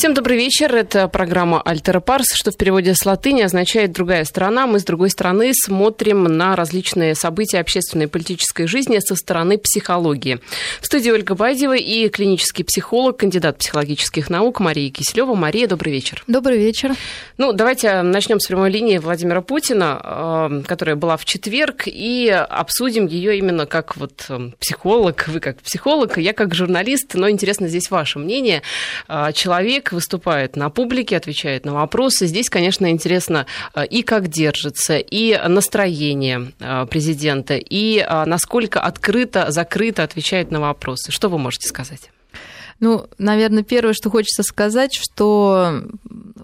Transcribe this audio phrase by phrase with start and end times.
[0.00, 0.74] Всем добрый вечер.
[0.74, 4.66] Это программа «Альтера Парс», что в переводе с латыни означает «другая сторона».
[4.66, 10.40] Мы с другой стороны смотрим на различные события общественной и политической жизни со стороны психологии.
[10.80, 15.34] В студии Ольга Байдева и клинический психолог, кандидат психологических наук Мария Киселева.
[15.34, 16.24] Мария, добрый вечер.
[16.26, 16.94] Добрый вечер.
[17.36, 23.06] Ну, давайте начнем с прямой линии Владимира Путина, э, которая была в четверг, и обсудим
[23.06, 27.90] ее именно как вот э, психолог, вы как психолог, я как журналист, но интересно здесь
[27.90, 28.62] ваше мнение.
[29.06, 29.30] Э,
[29.92, 32.26] выступает на публике, отвечает на вопросы.
[32.26, 39.50] Здесь, конечно, интересно э, и как держится, и настроение э, президента, и э, насколько открыто,
[39.50, 41.12] закрыто отвечает на вопросы.
[41.12, 42.10] Что вы можете сказать?
[42.80, 45.82] Ну, наверное, первое, что хочется сказать, что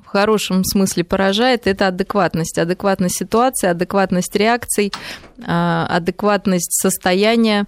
[0.05, 2.59] в хорошем смысле поражает, это адекватность.
[2.59, 4.93] Адекватность ситуации, адекватность реакций,
[5.43, 7.65] адекватность состояния.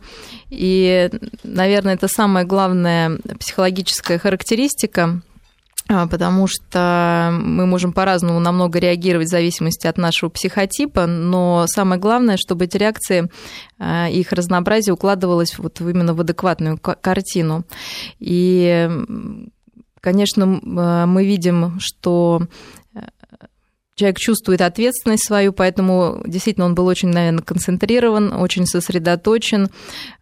[0.50, 1.08] И,
[1.44, 5.22] наверное, это самая главная психологическая характеристика
[5.88, 12.36] потому что мы можем по-разному намного реагировать в зависимости от нашего психотипа, но самое главное,
[12.36, 13.30] чтобы эти реакции,
[13.78, 17.64] а, их разнообразие укладывалось вот именно в адекватную картину.
[18.18, 18.88] И,
[20.00, 22.42] конечно, а, мы видим, что
[23.94, 29.70] человек чувствует ответственность свою, поэтому действительно он был очень, наверное, концентрирован, очень сосредоточен.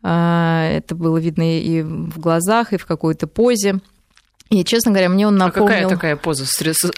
[0.01, 3.81] Это было видно и в глазах, и в какой-то позе.
[4.49, 5.67] И, честно говоря, мне он напомнил...
[5.67, 6.45] А какая такая поза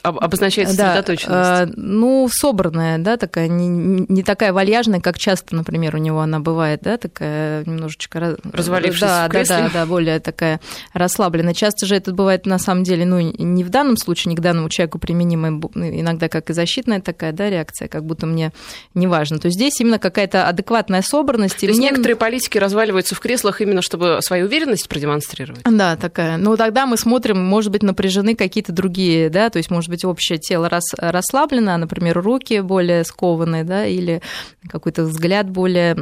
[0.02, 1.28] обозначает сосредоточенность?
[1.28, 3.68] Да, ну, собранная, да, такая, не,
[4.06, 8.36] не такая вальяжная, как часто, например, у него она бывает, да, такая немножечко...
[8.52, 9.56] Развалившись да, в кресле.
[9.56, 10.60] Да, да, да, более такая
[10.92, 11.54] расслабленная.
[11.54, 14.68] Часто же это бывает, на самом деле, ну, не в данном случае, не к данному
[14.68, 18.52] человеку применимая, иногда как и защитная такая, да, реакция, как будто мне
[18.92, 19.38] не важно.
[19.38, 21.56] То есть здесь именно какая-то адекватная собранность.
[21.56, 21.88] То есть мне...
[21.88, 25.62] некоторые политики разваливаются в креслах именно, чтобы свою уверенность продемонстрировать?
[25.64, 26.36] Да, такая.
[26.36, 30.38] Ну, тогда мы смотрим может быть напряжены какие-то другие, да, то есть, может быть, общее
[30.38, 34.22] тело рас, расслаблено, а, например, руки более скованные, да, или
[34.68, 35.94] какой-то взгляд более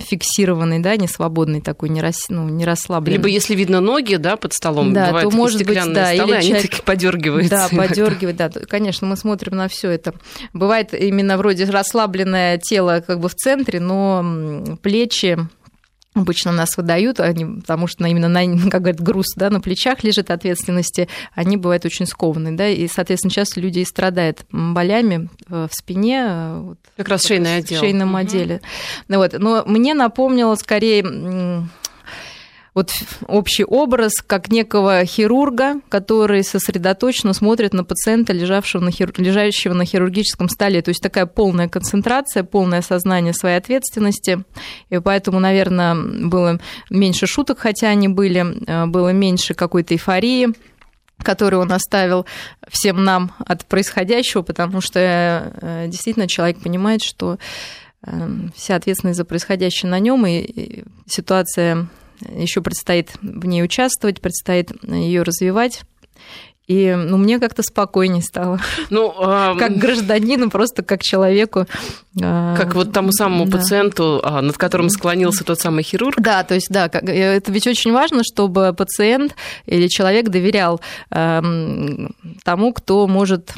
[0.00, 3.16] фиксированный, да, не свободный такой, не, рас, ну, не расслабленный.
[3.16, 6.48] Либо если видно ноги, да, под столом, да, то может быть, да, столы, или они
[6.48, 6.62] человек...
[6.70, 7.68] такие подергиваются.
[7.70, 10.14] Да, подергивает, да, конечно, мы смотрим на все это.
[10.52, 15.38] Бывает именно вроде расслабленное тело как бы в центре, но плечи
[16.14, 20.30] обычно нас выдают, они, потому что именно на, как говорят, груз да, на плечах лежит
[20.30, 25.74] ответственности, они бывают очень скованы, да, и, соответственно, часто люди и страдают болями э, в
[25.74, 26.24] спине.
[26.26, 27.78] Э, вот, как раз шейное отдел.
[27.78, 28.18] В шейном угу.
[28.18, 28.60] отделе.
[29.08, 29.34] Вот.
[29.38, 31.02] Но мне напомнило скорее
[32.74, 32.92] вот
[33.28, 39.12] общий образ как некого хирурга, который сосредоточенно смотрит на пациента, лежавшего на, хир...
[39.16, 40.82] лежащего на хирургическом столе.
[40.82, 44.44] То есть такая полная концентрация, полное осознание своей ответственности.
[44.90, 50.48] И поэтому, наверное, было меньше шуток, хотя они были, э, было меньше какой-то эйфории
[51.22, 52.26] который он оставил
[52.68, 57.38] всем нам от происходящего, потому что э, действительно человек понимает, что
[58.04, 61.88] э, вся ответственность за происходящее на нем, и ситуация
[62.20, 65.82] еще предстоит в ней участвовать, предстоит ее развивать.
[66.66, 68.58] И ну, мне как-то спокойнее стало.
[68.88, 71.66] Ну, э, как гражданину, просто как человеку.
[72.22, 73.58] А, как вот тому самому да.
[73.58, 76.20] пациенту, а, над которым склонился тот самый хирург.
[76.20, 79.34] Да, то есть, да, это ведь очень важно, чтобы пациент
[79.66, 80.80] или человек доверял
[81.10, 82.14] эм,
[82.44, 83.54] тому, кто может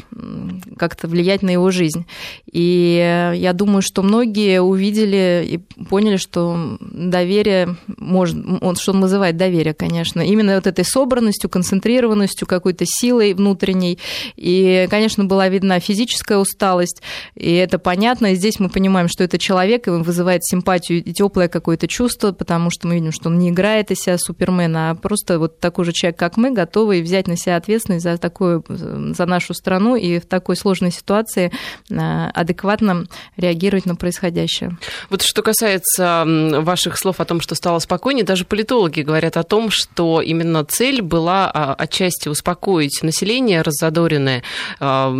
[0.77, 2.05] как-то влиять на его жизнь.
[2.51, 9.37] И я думаю, что многие увидели и поняли, что доверие может, он что он вызывает
[9.37, 13.99] доверие, конечно, именно вот этой собранностью, концентрированностью, какой-то силой внутренней.
[14.35, 17.01] И, конечно, была видна физическая усталость,
[17.35, 18.33] и это понятно.
[18.33, 22.31] И здесь мы понимаем, что это человек, и он вызывает симпатию и теплое какое-то чувство,
[22.31, 25.85] потому что мы видим, что он не играет из себя Супермена, а просто вот такой
[25.85, 30.19] же человек, как мы, готовый взять на себя ответственность за такую, за нашу страну и
[30.19, 31.51] в такой сложной ситуации
[31.91, 34.77] а, адекватно реагировать на происходящее.
[35.09, 39.69] Вот что касается ваших слов о том, что стало спокойнее, даже политологи говорят о том,
[39.69, 44.43] что именно цель была а, отчасти успокоить успокоить население раззадоренное,
[44.79, 45.11] а,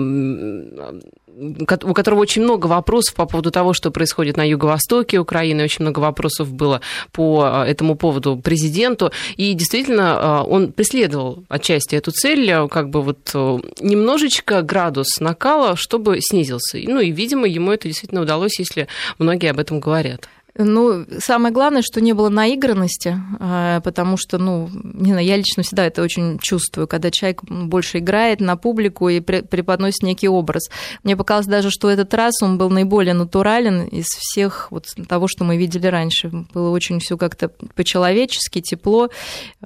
[1.39, 5.99] у которого очень много вопросов по поводу того, что происходит на юго-востоке Украины, очень много
[5.99, 6.81] вопросов было
[7.11, 13.01] по а, этому поводу президенту, и действительно а, он преследовал отчасти эту цель, как бы
[13.01, 13.33] вот
[13.81, 16.79] немножечко градус накала, чтобы снизился.
[16.83, 18.87] Ну и, видимо, ему это действительно удалось, если
[19.19, 20.27] многие об этом говорят.
[20.57, 25.63] Ну, самое главное, что не было наигранности, а, потому что, ну, не знаю, я лично
[25.63, 30.69] всегда это очень чувствую, когда человек больше играет на публику и преподносит некий образ.
[31.03, 35.43] Мне показалось даже, что этот раз он был наиболее натурален из всех вот того, что
[35.43, 36.31] мы видели раньше.
[36.53, 39.09] Было очень все как-то по-человечески, тепло.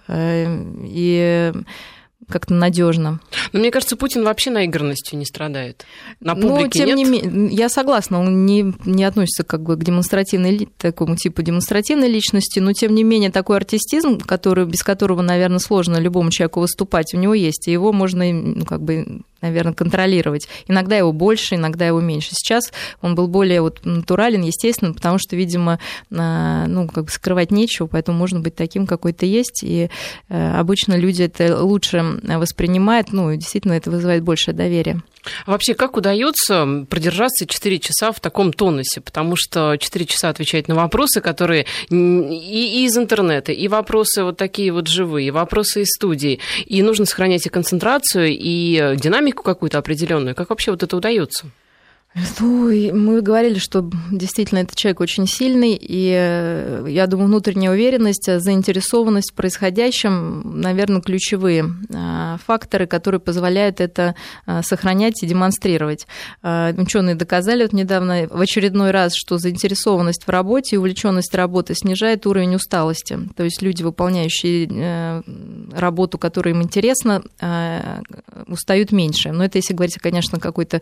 [0.07, 0.45] Э,
[0.83, 1.53] и
[2.29, 3.19] как-то надежно.
[3.51, 5.85] Но мне кажется, Путин вообще наигранностью не страдает.
[6.19, 6.97] На публике ну, тем нет?
[6.97, 12.09] не менее, я согласна, он не, не относится как бы к демонстративной, такому типу демонстративной
[12.09, 17.13] личности, но тем не менее такой артистизм, который, без которого, наверное, сложно любому человеку выступать,
[17.13, 20.47] у него есть, и его можно ну, как бы наверное, контролировать.
[20.67, 22.29] Иногда его больше, иногда его меньше.
[22.31, 22.71] Сейчас
[23.01, 25.79] он был более вот натурален, естественно, потому что, видимо,
[26.09, 29.61] ну, как бы скрывать нечего, поэтому можно быть таким, какой то есть.
[29.63, 29.89] И
[30.29, 35.01] э, обычно люди это лучше воспринимают, ну, действительно, это вызывает большее доверие.
[35.45, 39.01] Вообще, как удается продержаться 4 часа в таком тонусе?
[39.01, 44.71] Потому что 4 часа отвечать на вопросы, которые и из интернета, и вопросы вот такие
[44.71, 46.39] вот живые, и вопросы из студии.
[46.65, 50.35] И нужно сохранять и концентрацию, и динамику какую-то определенную.
[50.35, 51.47] Как вообще вот это удается?
[52.13, 58.25] Ну, мы говорили, что действительно этот человек очень сильный, и э, я думаю, внутренняя уверенность,
[58.25, 64.15] заинтересованность в происходящем, наверное, ключевые э, факторы, которые позволяют это
[64.45, 66.05] э, сохранять и демонстрировать.
[66.41, 72.25] Ученые доказали вот недавно в очередной раз, что заинтересованность в работе и увлеченность работы снижает
[72.25, 73.19] уровень усталости.
[73.37, 75.23] То есть люди, выполняющие
[75.73, 77.21] работу, которая им интересна,
[78.47, 79.31] устают меньше.
[79.31, 80.81] Но это если говорить, конечно, какой-то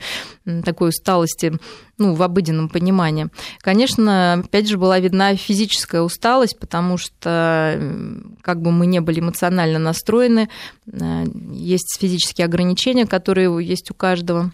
[0.64, 1.60] такой усталости усталости
[1.98, 3.28] ну, в обыденном понимании.
[3.60, 7.80] Конечно, опять же, была видна физическая усталость, потому что
[8.42, 10.50] как бы мы не были эмоционально настроены,
[10.92, 14.52] э, есть физические ограничения, которые есть у каждого.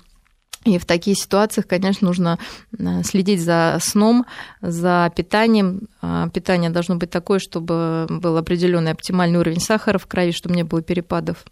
[0.66, 2.40] И в таких ситуациях, конечно, нужно
[2.78, 4.26] э, следить за сном,
[4.62, 5.88] за питанием.
[6.02, 10.64] А, питание должно быть такое, чтобы был определенный оптимальный уровень сахара в крови, чтобы не
[10.64, 11.46] было перепадов.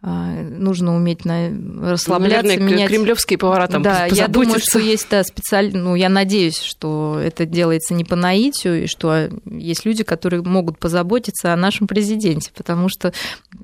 [0.00, 1.48] А, нужно уметь на,
[1.90, 2.88] расслабляться, Наверное, менять.
[2.88, 7.46] кремлевские повара там Да, я думаю, что есть да, специально, ну, я надеюсь, что это
[7.46, 12.88] делается не по наитию, и что есть люди, которые могут позаботиться о нашем президенте, потому
[12.88, 13.12] что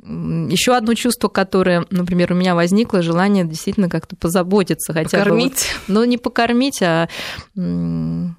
[0.02, 5.68] еще одно чувство, которое, например, у меня возникло, желание действительно как-то позаботиться, хотя покормить.
[5.86, 5.94] бы...
[5.94, 7.08] Ну, не покормить, а
[7.54, 8.34] ну,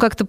[0.00, 0.26] как-то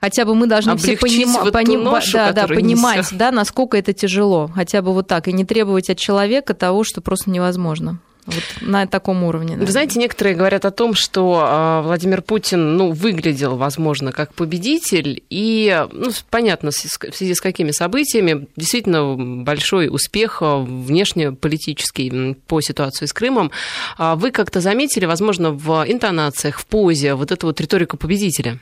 [0.00, 3.18] Хотя бы мы должны все понима- вот поним- ношу, да, да, понимать, несёт.
[3.18, 4.50] да, насколько это тяжело.
[4.54, 5.28] Хотя бы вот так.
[5.28, 7.98] И не требовать от человека того, что просто невозможно.
[8.26, 9.48] Вот на таком уровне.
[9.52, 9.66] Наверное.
[9.66, 15.24] Вы знаете, некоторые говорят о том, что а, Владимир Путин, ну, выглядел, возможно, как победитель,
[15.30, 23.06] и, ну, понятно, в связи с какими событиями, действительно большой успех а, внешнеполитический по ситуации
[23.06, 23.50] с Крымом.
[23.96, 28.58] А вы как-то заметили, возможно, в интонациях, в позе вот эту вот риторику победителя?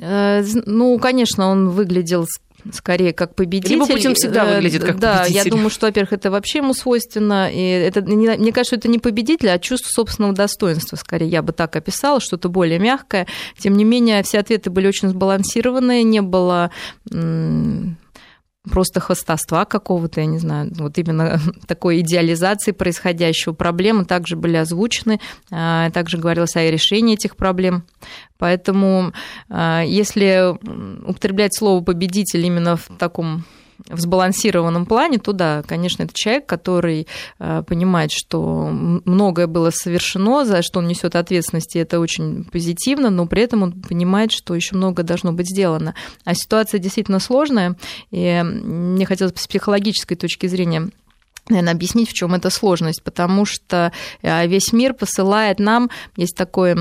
[0.00, 2.26] Э, ну, конечно, он выглядел
[2.72, 3.74] скорее как победитель.
[3.74, 5.34] Либо Путин всегда э, выглядит как да, победитель.
[5.34, 7.50] Да, я думаю, что, во-первых, это вообще ему свойственно.
[7.52, 11.76] И это, мне кажется, это не победитель, а чувство собственного достоинства, скорее, я бы так
[11.76, 13.26] описала, что-то более мягкое.
[13.58, 16.70] Тем не менее, все ответы были очень сбалансированные, не было
[18.70, 23.52] просто хвостовства какого-то, я не знаю, вот именно такой идеализации происходящего.
[23.52, 25.20] Проблемы также были озвучены,
[25.50, 27.84] а, также говорилось о решении этих проблем.
[28.38, 29.12] Поэтому
[29.48, 30.56] а, если
[31.06, 33.44] употреблять слово «победитель» именно в таком
[33.88, 37.06] в сбалансированном плане, то да, конечно, это человек, который
[37.38, 43.10] э, понимает, что многое было совершено, за что он несет ответственность, и это очень позитивно,
[43.10, 45.94] но при этом он понимает, что еще много должно быть сделано.
[46.24, 47.76] А ситуация действительно сложная,
[48.10, 50.90] и мне хотелось бы с психологической точки зрения
[51.48, 56.76] наверное, объяснить, в чем эта сложность, потому что э, весь мир посылает нам, есть такое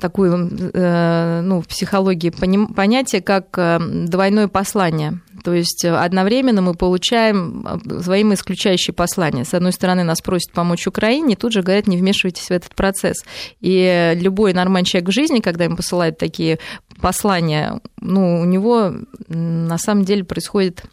[0.00, 5.20] такую э, ну, в психологии понятие, как э, двойное послание.
[5.44, 9.44] То есть одновременно мы получаем э, взаимоисключающие послания.
[9.44, 13.24] С одной стороны, нас просят помочь Украине, тут же говорят, не вмешивайтесь в этот процесс.
[13.60, 16.58] И любой нормальный человек в жизни, когда им посылают такие
[17.00, 18.92] послания, ну, у него
[19.28, 20.84] на самом деле происходит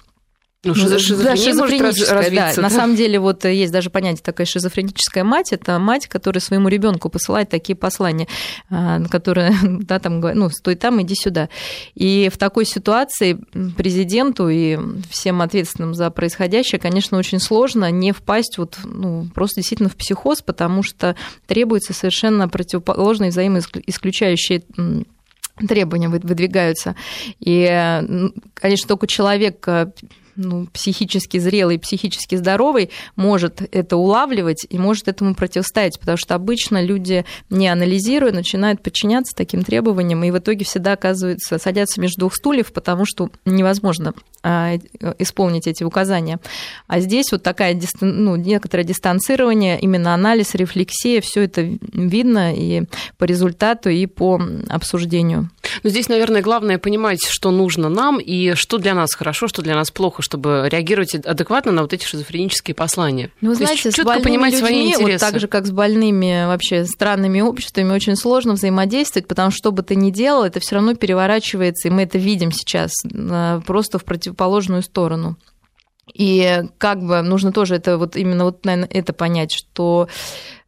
[0.61, 2.53] ну, шизофрения, да, шизофреническая, да.
[2.53, 2.61] да.
[2.61, 5.53] На самом деле, вот э, есть даже понятие такая шизофреническая мать.
[5.53, 8.27] Это мать, которая своему ребенку посылает такие послания,
[8.69, 11.47] а, которые, да, там, ну, стой там, иди сюда.
[11.95, 13.39] И в такой ситуации
[13.77, 14.77] президенту и
[15.09, 20.41] всем ответственным за происходящее, конечно, очень сложно не впасть вот, ну, просто действительно в психоз,
[20.41, 21.15] потому что
[21.47, 24.63] требуется совершенно противоположные взаимоисключающие
[25.67, 26.95] требования выдвигаются.
[27.39, 27.65] И,
[28.55, 29.91] конечно, только человек э,
[30.39, 36.81] ну, психически зрелый, психически здоровый может это улавливать и может этому противостоять, потому что обычно
[36.83, 42.35] люди, не анализируя, начинают подчиняться таким требованиям, и в итоге всегда оказываются, садятся между двух
[42.35, 44.75] стульев, потому что невозможно а,
[45.17, 46.39] исполнить эти указания.
[46.87, 51.61] А здесь вот такая, ну, некоторое дистанцирование, именно анализ, рефлексия, все это
[51.93, 52.83] видно и
[53.17, 55.49] по результату, и по обсуждению.
[55.83, 59.75] Но здесь, наверное, главное понимать, что нужно нам и что для нас хорошо, что для
[59.75, 63.31] нас плохо, чтобы реагировать адекватно на вот эти шизофренические послания.
[63.41, 65.11] Ну, знаете, есть, с больными понимать людьми, свои интересы.
[65.11, 69.71] вот так же, как с больными вообще странными обществами, очень сложно взаимодействовать, потому что, что
[69.73, 73.99] бы ты ни делал, это все равно переворачивается, и мы это видим сейчас э, просто
[73.99, 75.37] в противоположную сторону.
[76.13, 80.07] И как бы нужно тоже это вот именно вот, наверное, это понять, что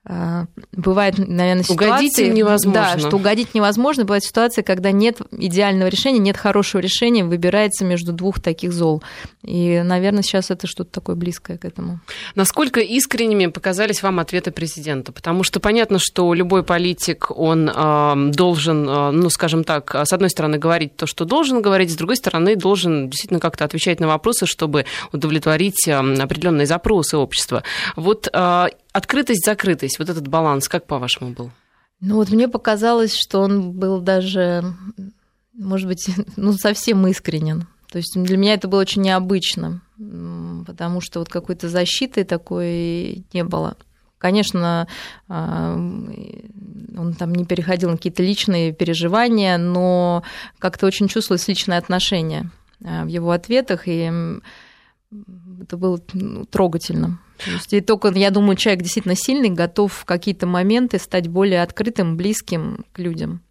[0.03, 2.25] бывает, наверное, ситуации...
[2.25, 2.93] Угодить невозможно.
[2.93, 4.03] Да, что угодить невозможно.
[4.03, 9.03] Бывает ситуация, когда нет идеального решения, нет хорошего решения, выбирается между двух таких зол.
[9.43, 11.99] И, наверное, сейчас это что-то такое близкое к этому.
[12.33, 15.11] Насколько искренними показались вам ответы президента?
[15.11, 20.31] Потому что понятно, что любой политик, он э, должен, э, ну, скажем так, с одной
[20.31, 24.47] стороны, говорить то, что должен говорить, с другой стороны, должен действительно как-то отвечать на вопросы,
[24.47, 27.61] чтобы удовлетворить э, определенные запросы общества.
[27.95, 28.29] Вот
[28.91, 31.51] открытость, закрытость, вот этот баланс, как по-вашему был?
[31.99, 34.63] Ну вот мне показалось, что он был даже,
[35.53, 37.67] может быть, ну совсем искренен.
[37.91, 39.81] То есть для меня это было очень необычно,
[40.65, 43.75] потому что вот какой-то защиты такой не было.
[44.17, 44.87] Конечно,
[45.27, 50.23] а, он там не переходил на какие-то личные переживания, но
[50.59, 52.51] как-то очень чувствовалось личное отношение
[52.85, 54.11] а, в его ответах, и
[55.61, 57.19] это было ну, трогательно.
[57.45, 61.63] То есть, и только, я думаю, человек действительно сильный, готов в какие-то моменты стать более
[61.63, 63.41] открытым, близким к людям.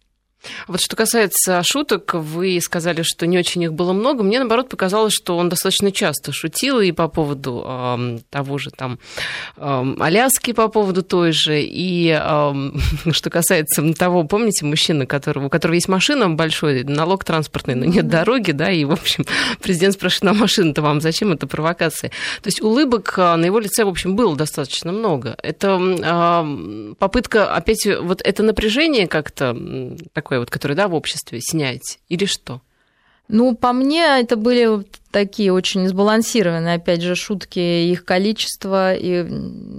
[0.67, 4.23] Вот что касается шуток, вы сказали, что не очень их было много.
[4.23, 8.99] Мне, наоборот, показалось, что он достаточно часто шутил и по поводу э, того же там
[9.57, 11.61] э, Аляски, по поводу той же.
[11.61, 12.71] И э,
[13.11, 18.07] что касается того, помните, мужчина, которого, у которого есть машина большой, налог транспортный, но нет
[18.07, 19.25] дороги, да, и, в общем,
[19.61, 21.31] президент спрашивает, на машина-то вам зачем?
[21.31, 22.09] Это провокация.
[22.41, 25.35] То есть улыбок на его лице, в общем, было достаточно много.
[25.41, 29.55] Это э, попытка опять вот это напряжение как-то
[30.13, 32.61] такое такое вот, которое, да, в обществе снять, или что?
[33.27, 39.25] Ну, по мне, это были такие очень сбалансированные, опять же, шутки, их количество, и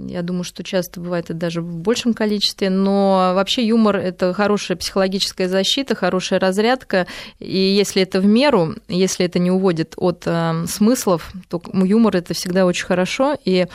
[0.09, 4.77] я думаю, что часто бывает это даже в большем количестве, но вообще юмор– это хорошая
[4.77, 7.07] психологическая защита, хорошая разрядка,
[7.39, 12.33] и если это в меру, если это не уводит от э, смыслов, то юмор– это
[12.33, 13.67] всегда очень хорошо, и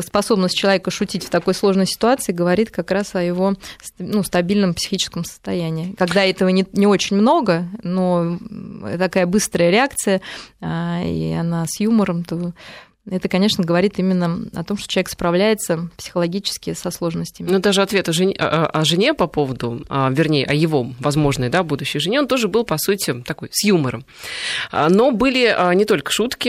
[0.00, 3.54] способность человека шутить в такой сложной ситуации говорит как раз о его
[3.98, 5.94] ну, стабильном психическом состоянии.
[5.98, 8.38] Когда этого не, не очень много, но
[8.98, 10.20] такая быстрая реакция
[11.02, 12.52] и она с юмором, то
[13.10, 17.50] это, конечно, говорит именно о том, что человек справляется психологически со сложностями.
[17.50, 21.62] Но даже ответ о жене, о, жене по поводу, а, вернее, о его возможной да,
[21.62, 24.06] будущей жене, он тоже был, по сути, такой с юмором.
[24.70, 26.48] А, но были а, не только шутки,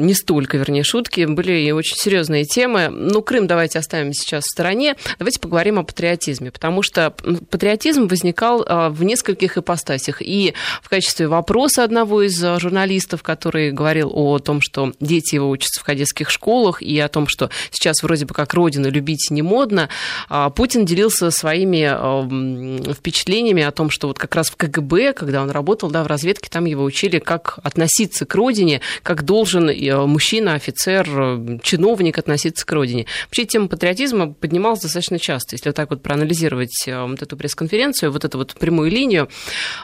[0.00, 2.88] не столько, вернее, шутки, были и очень серьезные темы.
[2.88, 4.96] Ну, Крым давайте оставим сейчас в стороне.
[5.18, 7.10] Давайте поговорим о патриотизме, потому что
[7.50, 10.22] патриотизм возникал в нескольких ипостасях.
[10.22, 15.80] И в качестве вопроса одного из журналистов, который говорил о том, что дети его учатся
[15.80, 19.88] в кадетских школах и о том, что сейчас вроде бы как родину любить не модно,
[20.28, 25.50] а Путин делился своими впечатлениями о том, что вот как раз в КГБ, когда он
[25.50, 30.54] работал да, в разведке, там его учили, как относиться к родине, как должен э, мужчина,
[30.54, 33.06] офицер, э, чиновник относиться к родине.
[33.26, 35.56] Вообще тема патриотизма поднималась достаточно часто.
[35.56, 39.28] Если вот так вот проанализировать э, вот эту пресс-конференцию, вот эту вот прямую линию,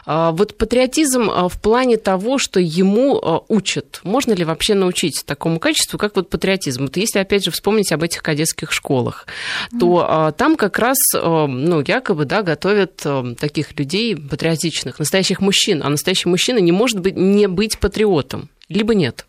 [0.05, 3.99] вот патриотизм в плане того, что ему учат.
[4.03, 6.83] Можно ли вообще научить такому качеству, что как вот патриотизм.
[6.83, 9.25] Вот если, опять же, вспомнить об этих кадетских школах,
[9.79, 15.41] то а, там как раз, а, ну, якобы, да, готовят а, таких людей патриотичных, настоящих
[15.41, 15.81] мужчин.
[15.83, 19.25] А настоящий мужчина не может быть, не быть патриотом, либо нет.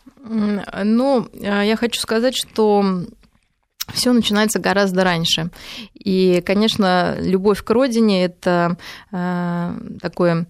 [0.85, 2.85] Ну, я хочу сказать, что
[3.95, 5.51] все начинается гораздо раньше.
[5.95, 8.77] И, конечно, любовь к родине это
[9.11, 9.73] э,
[10.03, 10.47] такое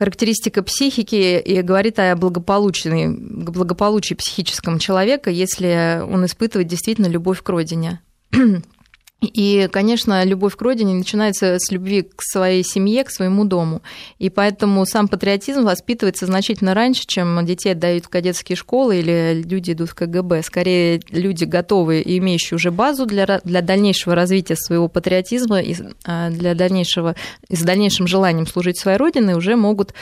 [0.00, 7.48] характеристика психики и говорит о благополучии, благополучии психическом человека, если он испытывает действительно любовь к
[7.50, 8.00] родине.
[9.20, 13.82] И, конечно, любовь к родине начинается с любви к своей семье, к своему дому.
[14.18, 19.72] И поэтому сам патриотизм воспитывается значительно раньше, чем детей отдают в кадетские школы или люди
[19.72, 20.42] идут в КГБ.
[20.42, 26.30] Скорее, люди готовые и имеющие уже базу для, для дальнейшего развития своего патриотизма и а,
[26.30, 27.14] для дальнейшего,
[27.48, 29.92] и с дальнейшим желанием служить своей родине уже могут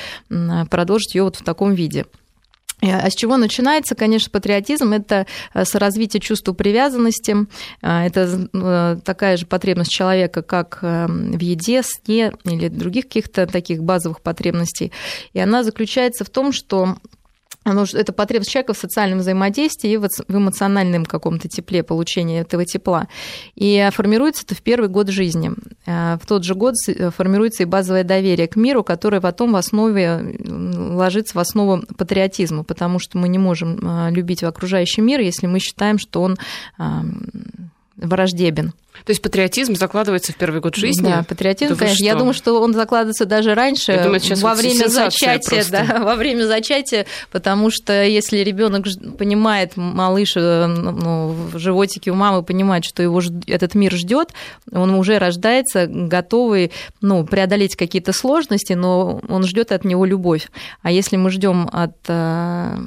[0.70, 2.06] продолжить ее вот в таком виде.
[2.80, 4.92] Э, а с чего начинается, конечно, патриотизм?
[4.92, 7.36] Это э, развитие чувства привязанности,
[7.82, 14.20] э, это такая же потребность человека, как в еде, сне или других каких-то таких базовых
[14.20, 14.92] потребностей.
[15.32, 16.96] И она заключается в том, что
[17.68, 23.08] оно, это потребность человека в социальном взаимодействии и в эмоциональном каком-то тепле, получении этого тепла.
[23.54, 25.52] И формируется это в первый год жизни.
[25.86, 26.74] В тот же год
[27.16, 32.98] формируется и базовое доверие к миру, которое потом в основе ложится в основу патриотизма, потому
[32.98, 36.36] что мы не можем любить окружающий мир, если мы считаем, что он
[37.98, 38.72] враждебен.
[39.04, 41.04] То есть патриотизм закладывается в первый год жизни?
[41.04, 42.04] Да, патриотизм, да конечно.
[42.04, 47.06] Я думаю, что он закладывается даже раньше, думаю, во время зачатия, да, во время зачатия,
[47.30, 48.86] потому что если ребенок
[49.16, 54.30] понимает, малыш э, ну, в животике у мамы понимает, что его этот мир ждет,
[54.72, 60.48] он уже рождается готовый ну, преодолеть какие-то сложности, но он ждет от него любовь.
[60.82, 62.78] А если мы ждем от э,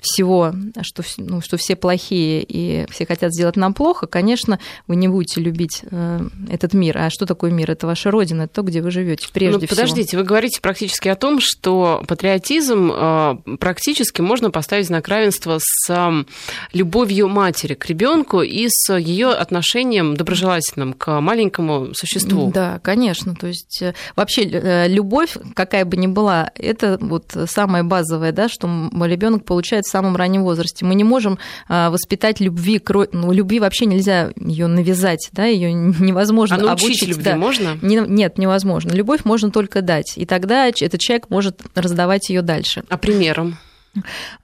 [0.00, 0.52] всего,
[0.82, 5.40] что, ну, что все плохие и все хотят сделать нам плохо, конечно, вы не будете
[5.40, 6.98] любить э, этот мир.
[6.98, 7.70] А что такое мир?
[7.70, 10.22] Это ваша родина, это то, где вы живете прежде ну, подождите, всего.
[10.22, 16.24] вы говорите практически о том, что патриотизм э, практически можно поставить знак равенства с э,
[16.72, 22.50] любовью матери к ребенку и с ее отношением доброжелательным к маленькому существу.
[22.52, 23.34] Да, конечно.
[23.34, 28.48] То есть э, вообще э, любовь, какая бы ни была, это вот самое базовое, да,
[28.48, 28.68] что
[29.04, 30.84] ребенок получает самом раннем возрасте.
[30.84, 35.72] Мы не можем а, воспитать любви к ну, любви вообще нельзя ее навязать, да, ее
[35.72, 37.06] невозможно а обучить.
[37.06, 37.36] любви да.
[37.36, 37.78] можно?
[37.82, 38.92] Не, нет, невозможно.
[38.92, 42.84] Любовь можно только дать, и тогда этот человек может раздавать ее дальше.
[42.88, 43.58] А примером?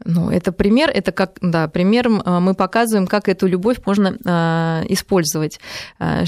[0.05, 4.87] Ну, это пример, это как, да, примером а, мы показываем, как эту любовь можно э,
[4.89, 5.61] использовать.
[6.01, 6.25] Э,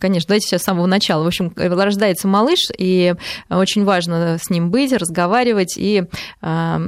[0.00, 1.22] конечно, давайте сейчас с самого начала.
[1.22, 3.14] В общем, рождается малыш, и
[3.48, 6.04] очень важно с ним быть, разговаривать и
[6.42, 6.78] э,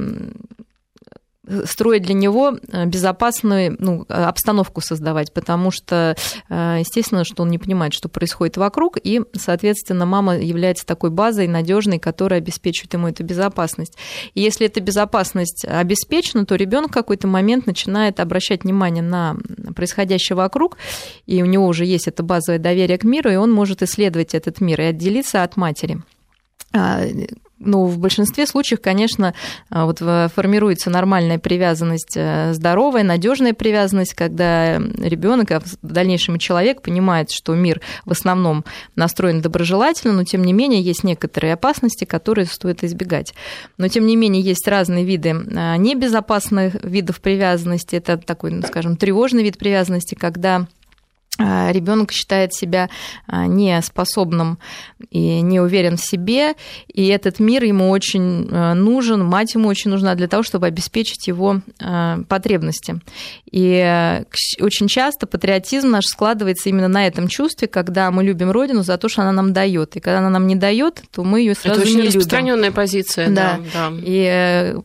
[1.65, 6.15] строить для него э, безопасную ну, обстановку создавать, потому что,
[6.49, 11.47] э, естественно, что он не понимает, что происходит вокруг, и, соответственно, мама является такой базой
[11.47, 13.97] надежной, которая обеспечивает ему эту безопасность.
[14.35, 19.35] И если эта безопасность обеспечена, то ребенок в какой-то момент начинает обращать внимание на
[19.75, 20.77] происходящее вокруг,
[21.25, 24.61] и у него уже есть это базовое доверие к миру, и он может исследовать этот
[24.61, 26.01] мир и отделиться от матери
[26.73, 27.01] а,
[27.63, 29.33] ну, в большинстве случаев, конечно,
[29.69, 36.81] а, вот формируется нормальная привязанность, э, здоровая, надежная привязанность, когда ребенок, а в дальнейшем человек
[36.81, 42.45] понимает, что мир в основном настроен доброжелательно, но тем не менее есть некоторые опасности, которые
[42.45, 43.33] стоит избегать.
[43.77, 47.95] Но тем не менее есть разные виды небезопасных видов привязанности.
[47.95, 50.67] Это такой, ну, скажем, тревожный вид привязанности, когда
[51.71, 52.89] ребенок считает себя
[53.27, 54.57] а, неспособным
[55.09, 56.53] и не уверен в себе,
[56.87, 61.27] и этот мир ему очень а, нужен, мать ему очень нужна для того, чтобы обеспечить
[61.27, 61.61] его
[62.27, 62.99] потребности.
[63.51, 64.21] И
[64.59, 69.09] очень часто патриотизм наш складывается именно на этом чувстве, когда мы любим Родину за то,
[69.09, 71.89] что она нам дает, и когда она нам не дает, то мы ее сразу Это
[71.89, 73.59] очень не распространенная позиция, да.
[73.73, 73.89] да.
[73.89, 73.97] да.
[74.01, 74.79] И э,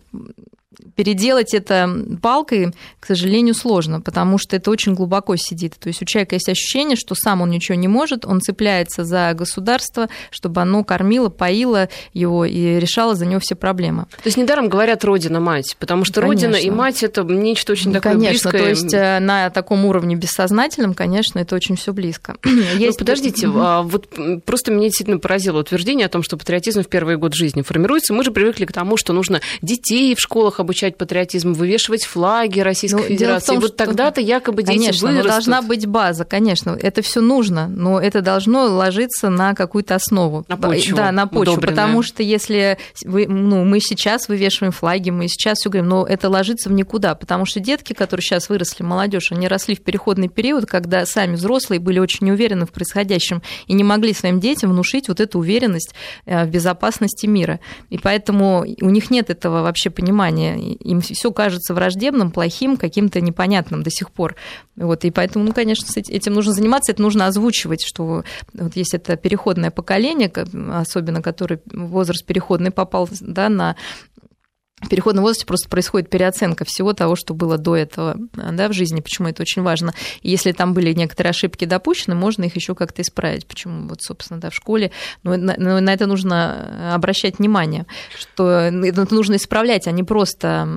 [0.96, 1.88] переделать это
[2.20, 5.74] палкой, к сожалению, сложно, потому что это очень глубоко сидит.
[5.78, 9.32] То есть у человека есть ощущение, что сам он ничего не может, он цепляется за
[9.34, 14.06] государство, чтобы оно кормило, поило его и решало за него все проблемы.
[14.22, 16.46] То есть недаром говорят родина-мать, потому что конечно.
[16.48, 18.62] родина и мать это нечто очень такое конечно, близкое.
[18.62, 22.36] то есть э, на таком уровне бессознательном, конечно, это очень все близко.
[22.44, 22.98] Есть...
[22.98, 24.08] Ну, подождите, mm вот
[24.44, 28.14] просто меня действительно поразило утверждение о том, что патриотизм в первый год жизни формируется.
[28.14, 32.60] Мы же привыкли к тому, что нужно детей в школах обучать изучать патриотизм, вывешивать флаги
[32.60, 33.46] Российской ну, Федерации.
[33.46, 35.30] Том, и вот тогда-то якобы дети конечно, вырастут.
[35.30, 36.78] должна быть база, конечно.
[36.80, 40.44] Это все нужно, но это должно ложиться на какую-то основу.
[40.48, 40.96] На почву.
[40.96, 41.54] Да, на почву.
[41.54, 41.74] Удобренная.
[41.74, 46.28] Потому что если вы, ну, мы сейчас вывешиваем флаги, мы сейчас все говорим, но это
[46.28, 47.14] ложится в никуда.
[47.14, 51.80] Потому что детки, которые сейчас выросли, молодежь, они росли в переходный период, когда сами взрослые
[51.80, 55.94] были очень неуверены в происходящем и не могли своим детям внушить вот эту уверенность
[56.24, 57.60] э, в безопасности мира.
[57.90, 63.82] И поэтому у них нет этого вообще понимания им все кажется враждебным, плохим, каким-то непонятным
[63.82, 64.36] до сих пор.
[64.76, 69.16] Вот, и поэтому, ну, конечно, этим нужно заниматься, это нужно озвучивать, что вот есть это
[69.16, 70.30] переходное поколение,
[70.72, 73.76] особенно который возраст переходный попал да, на
[74.82, 79.00] в переходном возрасте просто происходит переоценка всего того, что было до этого да, в жизни,
[79.00, 79.94] почему это очень важно.
[80.20, 83.46] И если там были некоторые ошибки допущены, можно их еще как-то исправить.
[83.46, 84.90] Почему вот, собственно, да, в школе.
[85.22, 87.86] Но на, на это нужно обращать внимание,
[88.18, 90.68] что это нужно исправлять, а не просто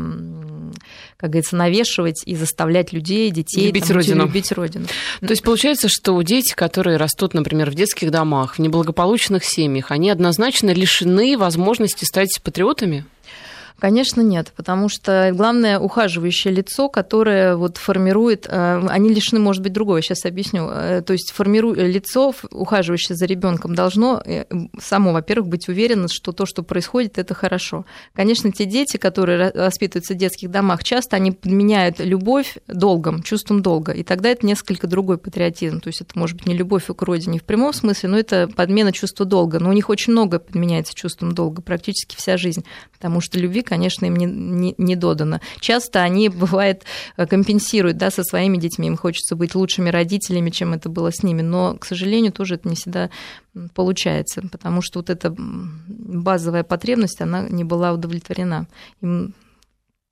[1.18, 4.26] как говорится, навешивать и заставлять людей, детей любить там, родину.
[4.26, 4.86] Любить родину.
[5.20, 10.10] То есть получается, что дети, которые растут, например, в детских домах, в неблагополучных семьях, они
[10.10, 13.06] однозначно лишены возможности стать патриотами?
[13.80, 19.72] Конечно, нет, потому что главное ухаживающее лицо, которое вот формирует, э, они лишены, может быть,
[19.72, 20.70] другого, сейчас объясню.
[20.70, 24.44] Э, то есть формирует лицо, ухаживающее за ребенком, должно э,
[24.82, 27.86] само, во-первых, быть уверено, что то, что происходит, это хорошо.
[28.14, 33.94] Конечно, те дети, которые воспитываются в детских домах, часто они подменяют любовь долгом, чувством долга,
[33.94, 35.80] и тогда это несколько другой патриотизм.
[35.80, 38.92] То есть это может быть не любовь к родине в прямом смысле, но это подмена
[38.92, 39.60] чувства долга.
[39.60, 44.06] Но у них очень много подменяется чувством долга, практически вся жизнь, потому что любви конечно,
[44.06, 45.40] им не, не, не додано.
[45.60, 46.84] Часто они, бывает,
[47.16, 51.42] компенсируют да, со своими детьми, им хочется быть лучшими родителями, чем это было с ними,
[51.42, 53.10] но, к сожалению, тоже это не всегда
[53.76, 58.68] получается, потому что вот эта базовая потребность, она не была удовлетворена.
[59.02, 59.34] Им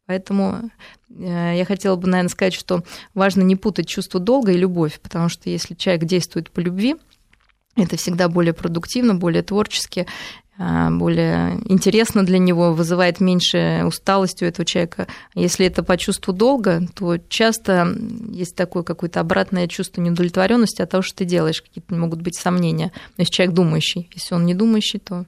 [0.08, 0.72] Поэтому
[1.10, 2.82] э, я хотела бы, наверное, сказать, что
[3.14, 6.96] важно не путать чувство долга и любовь, потому что если человек действует по любви,
[7.76, 10.08] это всегда более продуктивно, более творчески,
[10.58, 15.08] более интересно для него, вызывает меньше усталости у этого человека.
[15.36, 17.96] Если это по чувству долга, то часто
[18.32, 22.92] есть такое какое-то обратное чувство неудовлетворенности от того, что ты делаешь, какие-то могут быть сомнения.
[23.18, 25.26] Но если человек думающий, если он не думающий, то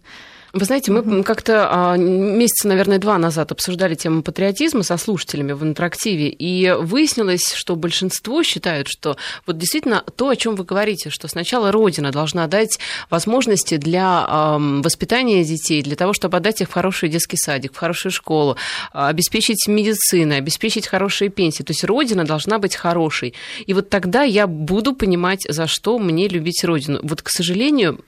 [0.54, 1.24] вы знаете, мы угу.
[1.24, 7.54] как-то а, месяца, наверное, два назад обсуждали тему патриотизма со слушателями в интерактиве, и выяснилось,
[7.54, 12.48] что большинство считают, что вот действительно то, о чем вы говорите, что сначала Родина должна
[12.48, 17.78] дать возможности для воспитания детей, для того, чтобы отдать их в хороший детский садик, в
[17.78, 18.58] хорошую школу,
[18.94, 21.64] а, обеспечить медициной, обеспечить хорошие пенсии.
[21.64, 23.34] То есть Родина должна быть хорошей.
[23.66, 27.00] И вот тогда я буду понимать, за что мне любить Родину.
[27.04, 28.00] Вот, к сожалению,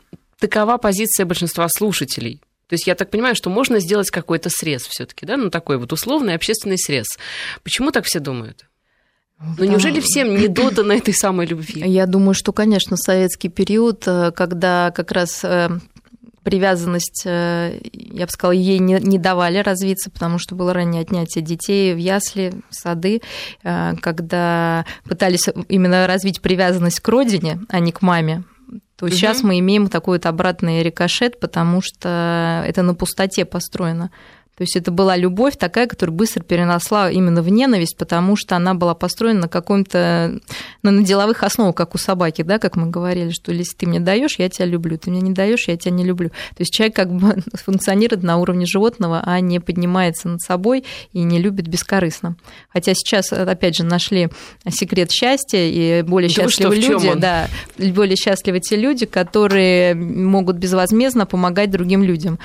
[0.42, 2.42] такова позиция большинства слушателей.
[2.68, 5.92] То есть я так понимаю, что можно сделать какой-то срез все-таки, да, ну такой вот
[5.94, 7.06] условный общественный срез.
[7.64, 8.66] Почему так все думают?
[9.58, 11.82] Ну, неужели всем не додано этой самой любви?
[11.86, 15.70] Я думаю, что, конечно, советский период, э, когда как раз э,
[16.44, 21.44] привязанность, э, я бы сказала, ей не, не давали развиться, потому что было раннее отнятие
[21.44, 23.22] детей в ясли, в сады,
[23.64, 28.44] когда пытались именно развить привязанность к родине, а не к маме
[28.96, 29.14] то угу.
[29.14, 34.12] сейчас мы имеем такой вот обратный рикошет, потому что это на пустоте построено.
[34.62, 38.76] То есть это была любовь такая, которая быстро переносла именно в ненависть, потому что она
[38.76, 40.40] была построена на каком-то,
[40.84, 44.00] ну, на деловых основах, как у собаки, да, как мы говорили, что если ты мне
[44.00, 46.30] даешь, я тебя люблю, ты мне не даешь, я тебя не люблю.
[46.30, 51.24] То есть человек как бы функционирует на уровне животного, а не поднимается над собой и
[51.24, 52.36] не любит бескорыстно.
[52.70, 54.30] Хотя сейчас, опять же, нашли
[54.70, 57.48] секрет счастья, и более да счастливы люди, да,
[57.80, 62.38] более счастливы те люди, которые могут безвозмездно помогать другим людям.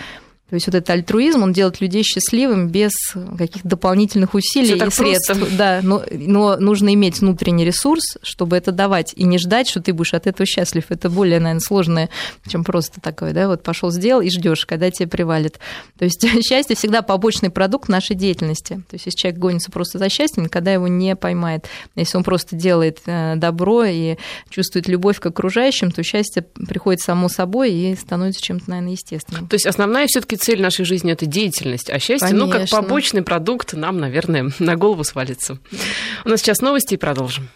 [0.49, 2.93] То есть вот этот альтруизм, он делает людей счастливым без
[3.37, 5.37] каких-то дополнительных усилий и средств.
[5.37, 5.57] Просто.
[5.57, 9.93] Да, но, но нужно иметь внутренний ресурс, чтобы это давать, и не ждать, что ты
[9.93, 10.85] будешь от этого счастлив.
[10.91, 12.11] Это более, наверное, сложное,
[12.47, 15.59] чем просто такое, да, вот пошел сделал и ждешь, когда тебе привалит.
[15.99, 18.75] То есть счастье всегда побочный продукт нашей деятельности.
[18.89, 21.67] То есть если человек гонится просто за счастьем, никогда его не поймает.
[21.97, 24.17] Если он просто делает э, добро и
[24.49, 29.49] чувствует любовь к окружающим, то счастье приходит само собой и становится чем-то, наверное, естественным.
[29.49, 32.46] То есть основная все-таки все-таки цель нашей жизни это деятельность, а счастье, Конечно.
[32.46, 35.59] ну, как побочный продукт, нам, наверное, на голову свалится.
[36.25, 37.49] У нас сейчас новости и продолжим.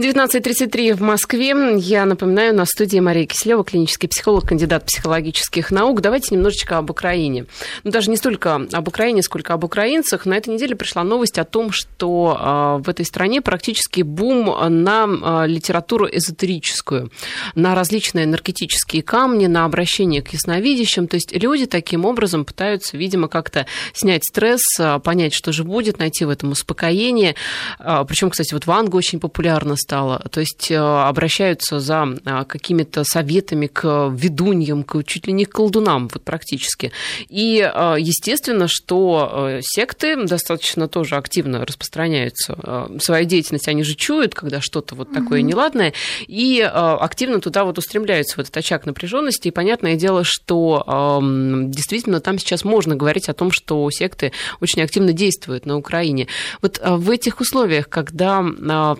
[0.00, 1.54] 19.33 в Москве.
[1.76, 6.00] Я напоминаю, на студии Мария Киселева, клинический психолог, кандидат психологических наук.
[6.00, 7.44] Давайте немножечко об Украине.
[7.84, 10.24] Ну, даже не столько об Украине, сколько об украинцах.
[10.24, 14.46] На этой неделе пришла новость о том, что э, в этой стране практически бум
[14.82, 15.04] на
[15.44, 17.12] э, литературу эзотерическую,
[17.54, 21.08] на различные энергетические камни, на обращение к ясновидящим.
[21.08, 25.98] То есть люди таким образом пытаются, видимо, как-то снять стресс, э, понять, что же будет,
[25.98, 27.34] найти в этом успокоение.
[27.78, 30.22] Причем, кстати, вот Ванга очень популярна стало.
[30.30, 35.50] То есть э, обращаются за э, какими-то советами к ведуньям, к, чуть ли не к
[35.50, 36.92] колдунам вот практически.
[37.28, 43.66] И э, естественно, что секты достаточно тоже активно распространяются свою деятельность.
[43.66, 45.92] Они же чуют, когда что-то вот такое неладное,
[46.28, 49.48] и активно туда вот устремляются в этот очаг напряженности.
[49.48, 54.82] И понятное дело, что эм, действительно там сейчас можно говорить о том, что секты очень
[54.82, 56.28] активно действуют на Украине.
[56.62, 58.44] Вот в этих условиях, когда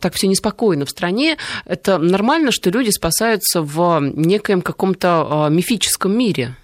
[0.00, 5.48] так все неспокойно, спокойно в стране, это нормально, что люди спасаются в некоем каком-то а,
[5.48, 6.56] мифическом мире?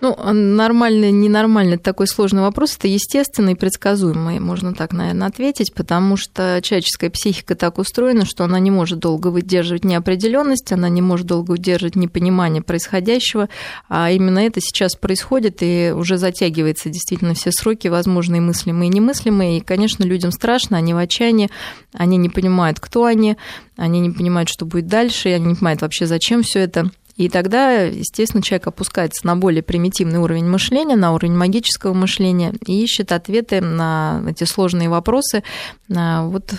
[0.00, 2.76] Ну, а нормально, ненормально, это такой сложный вопрос.
[2.76, 8.44] Это естественный и предсказуемый, можно так, наверное, ответить, потому что человеческая психика так устроена, что
[8.44, 13.48] она не может долго выдерживать неопределенность, она не может долго удерживать непонимание происходящего,
[13.88, 19.58] а именно это сейчас происходит и уже затягивается действительно все сроки, возможные мыслимые и немыслимые,
[19.58, 21.50] и, конечно, людям страшно, они в отчаянии,
[21.92, 23.36] они не понимают, кто они,
[23.76, 26.90] они не понимают, что будет дальше, и они не понимают вообще, зачем все это.
[27.20, 32.82] И тогда, естественно, человек опускается на более примитивный уровень мышления, на уровень магического мышления и
[32.82, 35.42] ищет ответы на эти сложные вопросы
[35.86, 36.54] вот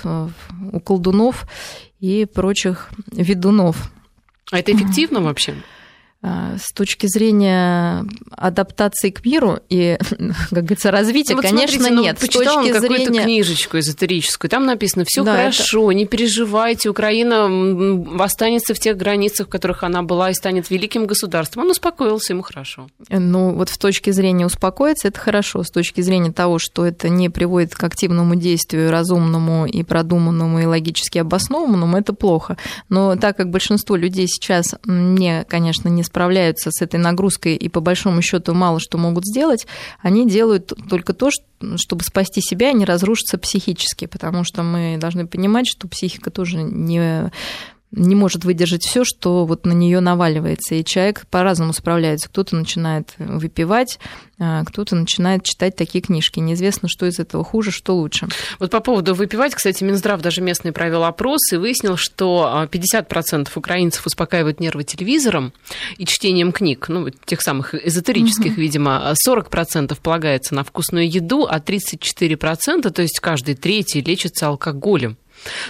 [0.72, 1.48] у колдунов
[2.00, 3.92] и прочих ведунов.
[4.52, 5.56] А это эффективно вообще?
[6.24, 9.98] А, с точки зрения адаптации к миру и,
[10.52, 12.18] как говорится, развития, ну, вот конечно, смотрите, ну, нет.
[12.22, 15.98] Ну, с точки какую-то книжечку эзотерическую, там написано, все да, хорошо, это...
[15.98, 21.64] не переживайте, Украина останется в тех границах, в которых она была, и станет великим государством.
[21.64, 22.88] Он успокоился, ему хорошо.
[23.10, 25.64] Ну, вот с точки зрения успокоиться, это хорошо.
[25.64, 30.66] С точки зрения того, что это не приводит к активному действию, разумному и продуманному, и
[30.66, 32.58] логически обоснованному, это плохо.
[32.90, 37.80] Но так как большинство людей сейчас мне, конечно, не справляются с этой нагрузкой и по
[37.80, 39.66] большому счету мало что могут сделать,
[40.02, 41.30] они делают только то,
[41.78, 46.58] чтобы спасти себя и не разрушиться психически, потому что мы должны понимать, что психика тоже
[46.58, 47.32] не
[47.92, 50.76] не может выдержать все, что вот на нее наваливается.
[50.76, 52.30] И человек по-разному справляется.
[52.30, 54.00] Кто-то начинает выпивать,
[54.40, 56.40] а, кто-то начинает читать такие книжки.
[56.40, 58.28] Неизвестно, что из этого хуже, что лучше.
[58.60, 63.60] Вот по поводу выпивать, кстати, Минздрав даже местный провел опрос и выяснил, что 50% а,
[63.60, 65.54] украинцев успокаивают нервы телевизором
[65.98, 68.62] и чтением книг, ну, тех самых эзотерических, угу.
[68.62, 75.18] видимо, 40% полагается на вкусную еду, а 34%, то есть каждый третий, лечится алкоголем.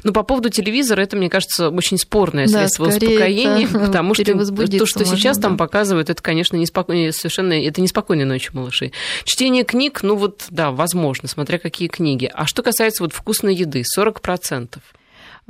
[0.03, 4.86] Но по поводу телевизора, это, мне кажется, очень спорное да, средство успокоения, потому что то,
[4.86, 5.43] что можно, сейчас да.
[5.49, 8.91] там показывают, это, конечно, неспокойно, совершенно это неспокойные ночи малыши.
[9.23, 12.29] Чтение книг, ну вот, да, возможно, смотря какие книги.
[12.34, 14.79] А что касается вот вкусной еды, 40%.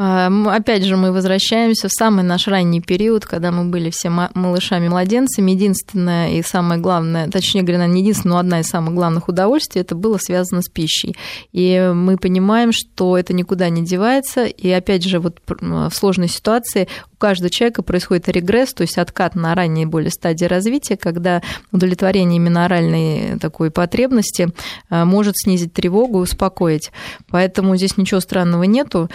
[0.03, 5.51] А, опять же, мы возвращаемся в самый наш ранний период, когда мы были все малышами-младенцами.
[5.51, 9.93] Единственное и самое главное, точнее говоря, не единственное, но одна из самых главных удовольствий, это
[9.93, 11.15] было связано с пищей.
[11.51, 14.45] И мы понимаем, что это никуда не девается.
[14.45, 16.87] И опять же, вот в сложной ситуации
[17.19, 22.65] каждого человека происходит регресс, то есть откат на ранние более стадии развития, когда удовлетворение именно
[22.65, 24.49] оральной такой потребности
[24.89, 26.91] э, может снизить тревогу успокоить.
[27.29, 29.07] Поэтому здесь ничего странного нету.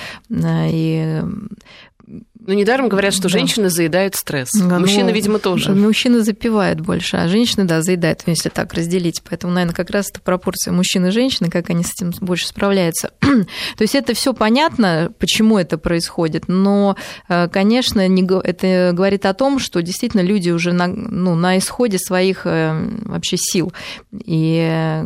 [0.76, 1.26] Э, и
[2.46, 3.30] ну, недаром говорят, что да.
[3.30, 4.50] женщины заедают стресс.
[4.52, 5.72] Да, Мужчины, ну, видимо, тоже.
[5.72, 9.20] Мужчины запивают больше, а женщины, да, заедают, если так разделить.
[9.28, 13.10] Поэтому, наверное, как раз это пропорция мужчин и женщин, как они с этим больше справляются.
[13.20, 16.96] То есть это все понятно, почему это происходит, но,
[17.28, 21.98] э, конечно, не, это говорит о том, что действительно люди уже на, ну, на исходе
[21.98, 23.72] своих э, вообще сил.
[24.12, 25.02] И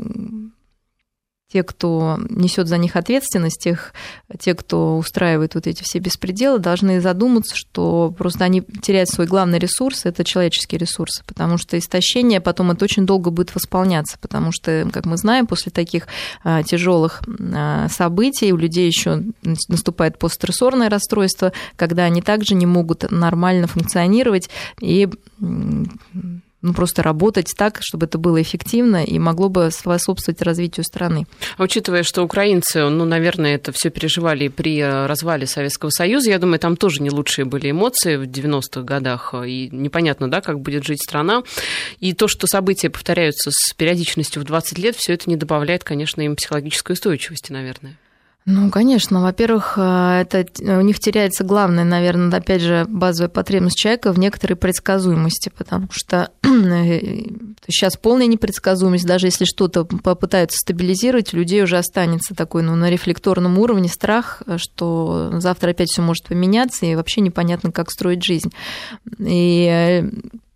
[1.52, 3.92] те, кто несет за них ответственность, тех,
[4.38, 9.58] те, кто устраивает вот эти все беспределы, должны задуматься, что просто они теряют свой главный
[9.58, 14.88] ресурс, это человеческие ресурсы, потому что истощение потом это очень долго будет восполняться, потому что,
[14.92, 16.06] как мы знаем, после таких
[16.44, 19.22] а, тяжелых а, событий у людей еще
[19.68, 25.08] наступает постстрессорное расстройство, когда они также не могут нормально функционировать и
[26.62, 31.26] ну, просто работать так, чтобы это было эффективно и могло бы способствовать развитию страны.
[31.56, 36.38] А учитывая, что украинцы, ну, наверное, это все переживали при э, развале Советского Союза, я
[36.38, 40.84] думаю, там тоже не лучшие были эмоции в 90-х годах, и непонятно, да, как будет
[40.84, 41.42] жить страна.
[41.98, 46.20] И то, что события повторяются с периодичностью в 20 лет, все это не добавляет, конечно,
[46.20, 47.96] им психологической устойчивости, наверное.
[48.50, 49.22] Ну, конечно.
[49.22, 54.56] Во-первых, э, это, у них теряется главное, наверное, опять же, базовая потребность человека в некоторой
[54.56, 62.34] предсказуемости, потому что сейчас полная непредсказуемость, даже если что-то попытаются стабилизировать, у людей уже останется
[62.34, 67.70] такой, ну, на рефлекторном уровне страх, что завтра опять все может поменяться, и вообще непонятно,
[67.70, 68.50] как строить жизнь.
[69.18, 70.10] И э,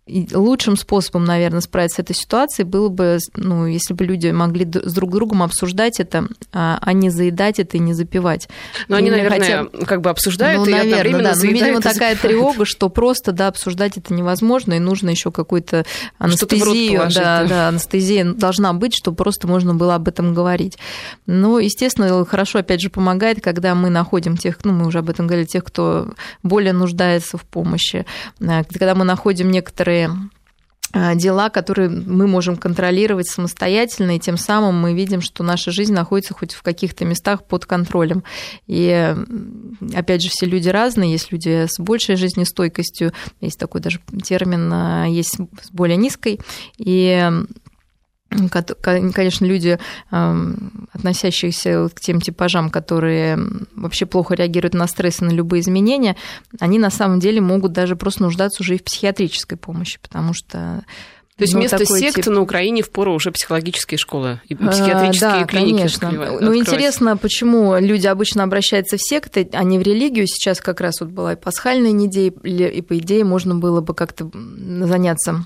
[0.07, 4.63] и лучшим способом, наверное, справиться с этой ситуацией было бы, ну, если бы люди могли
[4.71, 8.47] с друг другом обсуждать это, а, а не заедать это и не запивать.
[8.87, 9.85] Но они, наверное, хотя...
[9.85, 11.35] как бы обсуждают ну, и наверное, одновременно да.
[11.35, 15.85] Ну, видимо, такая тревога, что просто, да, обсуждать это невозможно, и нужно еще какую-то
[16.19, 17.09] анестезию.
[17.11, 20.77] Да, да, анестезия должна быть, чтобы просто можно было об этом говорить.
[21.25, 25.25] Ну, естественно, хорошо, опять же, помогает, когда мы находим тех, ну, мы уже об этом
[25.25, 26.13] говорили, тех, кто
[26.43, 28.05] более нуждается в помощи,
[28.39, 30.29] э, когда мы находим некоторые некоторые
[30.93, 35.93] а, дела, которые мы можем контролировать самостоятельно, и тем самым мы видим, что наша жизнь
[35.93, 38.23] находится хоть в каких-то местах под контролем.
[38.67, 39.15] И
[39.93, 45.05] опять же, все люди разные, есть люди с большей жизнестойкостью, есть такой даже термин, а,
[45.05, 46.39] есть с более низкой,
[46.77, 47.29] и
[48.29, 53.37] конечно, люди, относящиеся к тем типажам, которые
[53.75, 56.15] вообще плохо реагируют на стресс и на любые изменения,
[56.59, 60.83] они на самом деле могут даже просто нуждаться уже и в психиатрической помощи, потому что
[61.37, 62.27] То есть ну, вместо сект тип...
[62.27, 66.11] на Украине впору уже психологические школы и а, психиатрические а, да, клиники конечно.
[66.11, 70.27] Ну, интересно, почему люди обычно обращаются в секты, а не в религию.
[70.27, 74.29] Сейчас как раз вот была и пасхальная неделя, и по идее можно было бы как-то
[74.33, 75.45] заняться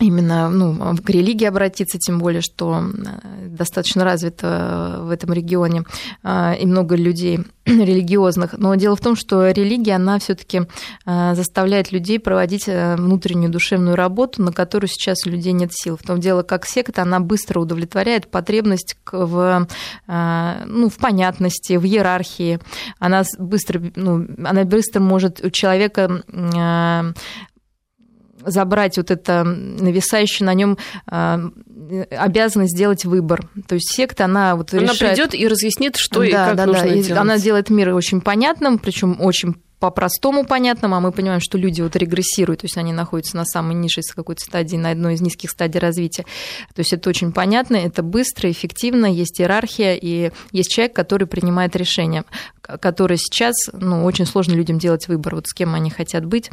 [0.00, 5.84] именно ну, к религии обратиться, тем более, что э, достаточно развито в этом регионе
[6.22, 8.54] э, и много людей религиозных.
[8.58, 10.62] Но дело в том, что религия, она все таки
[11.06, 15.96] э, заставляет людей проводить внутреннюю душевную работу, на которую сейчас у людей нет сил.
[15.96, 19.68] В том дело, как секта, она быстро удовлетворяет потребность в,
[20.06, 22.58] ну, в понятности, в иерархии.
[22.98, 26.22] Она быстро, ну, она быстро может у человека
[28.46, 31.40] забрать вот это нависающее на нем а,
[32.10, 33.48] обязанность сделать выбор.
[33.66, 35.16] То есть секта, она вот она решает...
[35.16, 36.88] придет и разъяснит, что да, и как да, нужно да.
[36.90, 37.10] делать.
[37.12, 41.94] Она делает мир очень понятным, причем очень по-простому понятному, а мы понимаем, что люди вот
[41.94, 45.78] регрессируют, то есть они находятся на самой низшей какой-то стадии, на одной из низких стадий
[45.78, 46.24] развития.
[46.74, 51.76] То есть это очень понятно, это быстро, эффективно, есть иерархия, и есть человек, который принимает
[51.76, 52.24] решение,
[52.62, 56.50] который сейчас, ну, очень сложно людям делать выбор, вот с кем они хотят быть,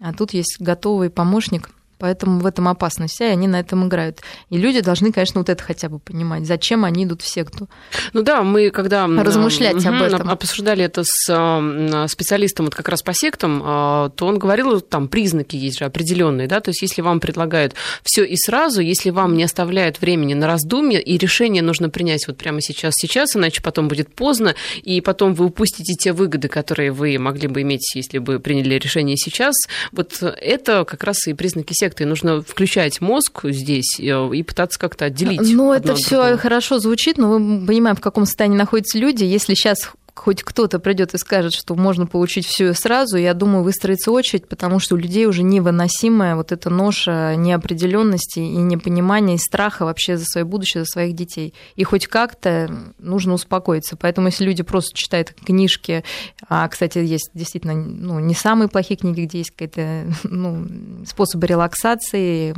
[0.00, 1.70] а тут есть готовый помощник–
[2.02, 4.22] Поэтому в этом опасность вся, и они на этом играют.
[4.50, 7.68] И люди должны, конечно, вот это хотя бы понимать, зачем они идут в секту.
[8.12, 9.06] Ну да, мы когда...
[9.06, 10.28] Размышлять об этом.
[10.28, 15.54] Обсуждали это с специалистом вот как раз по сектам, а, то он говорил, там признаки
[15.54, 19.44] есть же определенные, да, то есть если вам предлагают все и сразу, если вам не
[19.44, 24.12] оставляют времени на раздумье, и решение нужно принять вот прямо сейчас, сейчас, иначе потом будет
[24.12, 28.74] поздно, и потом вы упустите те выгоды, которые вы могли бы иметь, если бы приняли
[28.74, 29.54] решение сейчас,
[29.92, 32.06] вот это как раз и признаки секты аспекты.
[32.06, 35.40] Нужно включать мозг здесь э, и пытаться как-то отделить.
[35.40, 39.24] Ну, это все хорошо звучит, но мы понимаем, в каком состоянии находятся люди.
[39.24, 44.10] Если сейчас хоть кто-то придет и скажет, что можно получить все сразу, я думаю, выстроится
[44.10, 49.84] очередь, потому что у людей уже невыносимая вот эта ноша неопределенности и непонимания, и страха
[49.84, 51.54] вообще за свое будущее, за своих детей.
[51.76, 53.96] И хоть как-то нужно успокоиться.
[53.96, 56.04] Поэтому если люди просто читают книжки,
[56.48, 60.66] а, кстати, есть действительно ну, не самые плохие книги, где есть какие-то ну,
[61.06, 62.54] способы релаксации,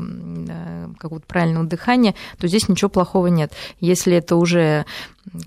[0.98, 3.52] какого-то правильного дыхания, то здесь ничего плохого нет.
[3.80, 4.84] Если это уже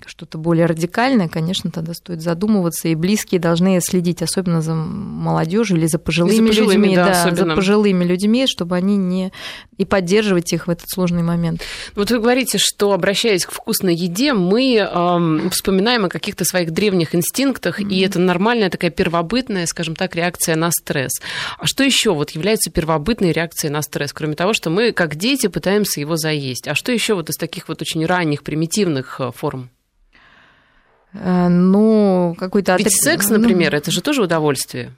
[0.06, 5.88] что-то более радикальное, конечно, тогда стоит задумываться, и близкие должны следить, особенно за молодежью или
[5.88, 9.32] за пожилыми, за пожилыми людьми, да, да за пожилыми людьми, чтобы они не
[9.78, 11.62] и поддерживать их в этот сложный момент.
[11.96, 17.14] Вот вы говорите, что обращаясь к вкусной еде, мы э, вспоминаем о каких-то своих древних
[17.14, 17.90] инстинктах, mm-hmm.
[17.90, 21.22] и это нормальная такая первобытная, скажем так, реакция на стресс.
[21.58, 25.48] А что еще вот является первобытной реакцией на стресс, кроме того, что мы как дети
[25.48, 26.68] пытаемся его заесть?
[26.68, 29.67] А что еще вот из таких вот очень ранних примитивных э, форм?
[31.14, 32.76] Э, ну, какой-то...
[32.76, 34.94] Ведь секс, ну, например, ну, это же тоже удовольствие.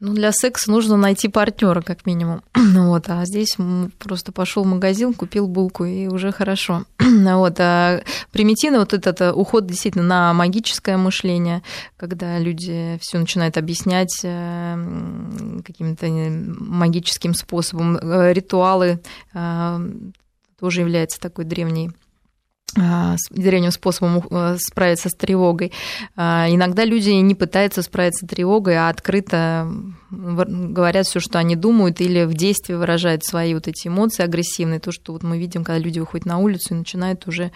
[0.00, 2.42] Ну, для секса нужно найти партнера, как минимум.
[2.54, 3.56] вот, а здесь
[3.98, 6.84] просто пошел в магазин, купил булку, и уже хорошо.
[6.98, 11.62] вот, а примитивно вот этот э, уход действительно на магическое мышление,
[11.96, 14.76] когда люди все начинают объяснять э,
[15.64, 17.98] каким-то магическим способом.
[18.32, 19.00] Ритуалы
[20.58, 21.90] тоже является такой древней
[22.78, 25.72] а, древним способом э, справиться с тревогой.
[26.16, 29.70] А, иногда люди не пытаются справиться с тревогой, а открыто
[30.10, 34.92] говорят все, что они думают, или в действии выражают свои вот эти эмоции агрессивные, то,
[34.92, 37.50] что вот мы видим, когда люди выходят на улицу и начинают уже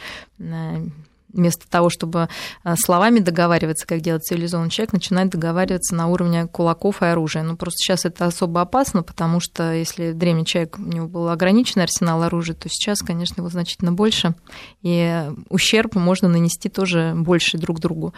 [1.32, 2.28] вместо того, чтобы
[2.64, 7.42] э, словами договариваться, как делает цивилизованный человек, начинает договариваться на уровне кулаков и оружия.
[7.42, 11.84] Ну, просто сейчас это особо опасно, потому что если древний человек, у него был ограниченный
[11.84, 14.34] арсенал оружия, то сейчас, конечно, его значительно больше,
[14.82, 18.14] и ущерб можно нанести тоже больше друг другу.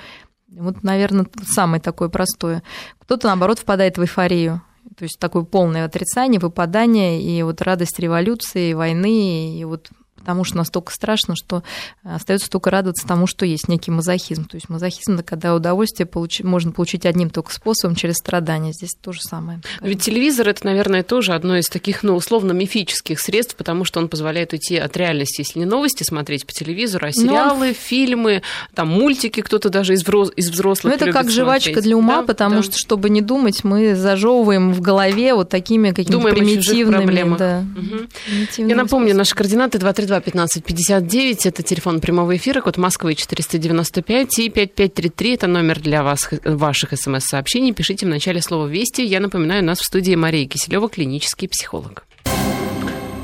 [0.50, 2.62] Вот, наверное, самое такое простое.
[3.00, 4.62] Кто-то, наоборот, впадает в эйфорию,
[4.96, 10.56] то есть такое полное отрицание, выпадание и вот радость революции, войны, и вот потому что
[10.56, 11.62] настолько страшно, что
[12.04, 14.46] э, остается только радоваться тому, что есть некий мазохизм.
[14.46, 18.72] То есть мазохизм это когда удовольствие получи, можно получить одним только способом через страдания.
[18.72, 19.60] Здесь то же самое.
[19.80, 24.08] Ведь телевизор это, наверное, тоже одно из таких, ну, условно мифических средств, потому что он
[24.08, 27.74] позволяет уйти от реальности, если не новости смотреть по телевизору, а сериалы, Но...
[27.74, 28.42] фильмы,
[28.74, 30.32] там мультики, кто-то даже из, взрос...
[30.36, 30.94] из взрослых.
[30.98, 31.84] Ну, это как жвачка смотреть.
[31.84, 32.22] для ума, да?
[32.22, 32.62] потому да.
[32.62, 37.36] что, чтобы не думать, мы зажевываем в голове вот такими какими-то примитивными.
[37.38, 38.66] Да, угу.
[38.68, 44.38] Я напомню, наши координаты 232 2 15 59, это телефон прямого эфира, код Москвы 495
[44.40, 47.72] и 5533, это номер для вас, ваших смс-сообщений.
[47.72, 49.02] Пишите в начале слова «Вести».
[49.02, 52.07] Я напоминаю, у нас в студии Мария Киселева, клинический психолог.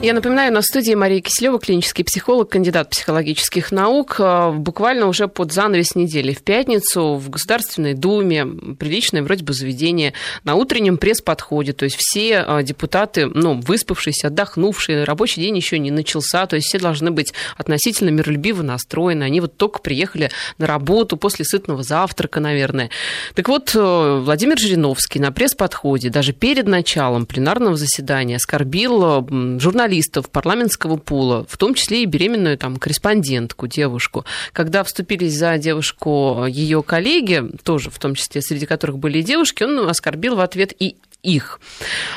[0.05, 4.17] Я напоминаю, на студии Мария Киселева, клинический психолог, кандидат психологических наук.
[4.19, 8.45] А, буквально уже под занавес недели в пятницу в Государственной Думе,
[8.79, 10.13] приличное вроде бы заведение,
[10.45, 15.91] на утреннем пресс-подходе, то есть все а, депутаты, ну, выспавшиеся, отдохнувшие, рабочий день еще не
[15.91, 19.25] начался, то есть все должны быть относительно миролюбиво настроены.
[19.25, 22.91] Они вот только приехали на работу после сытного завтрака, наверное.
[23.35, 29.27] Так вот, э, Владимир Жириновский на пресс-подходе даже перед началом пленарного заседания оскорбил
[29.59, 34.25] журналистов журналистов парламентского пула, в том числе и беременную там корреспондентку, девушку.
[34.53, 39.63] Когда вступились за девушку ее коллеги, тоже в том числе среди которых были и девушки,
[39.63, 41.59] он оскорбил в ответ и их.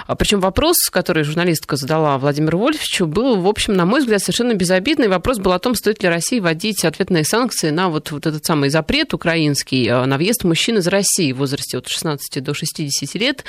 [0.05, 4.53] А Причем вопрос, который журналистка задала Владимиру Вольфовичу, был, в общем, на мой взгляд, совершенно
[4.53, 5.07] безобидный.
[5.07, 8.69] Вопрос был о том, стоит ли России вводить ответные санкции на вот, вот этот самый
[8.69, 13.45] запрет украинский а, на въезд мужчин из России в возрасте от 16 до 60 лет.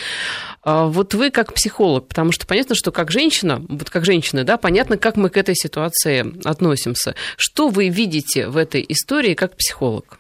[0.63, 4.57] А, вот вы как психолог, потому что понятно, что как женщина, вот как женщина, да,
[4.57, 7.15] понятно, как мы к этой ситуации относимся.
[7.37, 10.18] Что вы видите в этой истории как психолог?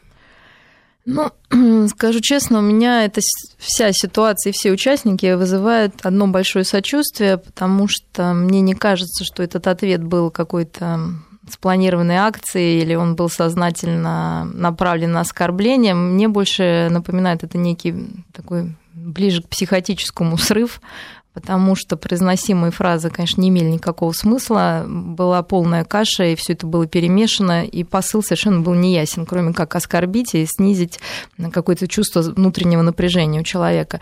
[1.10, 1.30] Ну,
[1.88, 3.22] скажу честно, у меня эта
[3.56, 9.42] вся ситуация и все участники вызывают одно большое сочувствие, потому что мне не кажется, что
[9.42, 11.00] этот ответ был какой-то
[11.48, 15.94] спланированной акцией или он был сознательно направлен на оскорбление.
[15.94, 17.94] Мне больше напоминает это некий
[18.34, 20.82] такой ближе к психотическому срыв,
[21.38, 26.66] потому что произносимые фразы, конечно, не имели никакого смысла, была полная каша, и все это
[26.66, 30.98] было перемешано, и посыл совершенно был неясен, кроме как оскорбить и снизить
[31.52, 34.00] какое-то чувство внутреннего напряжения у человека.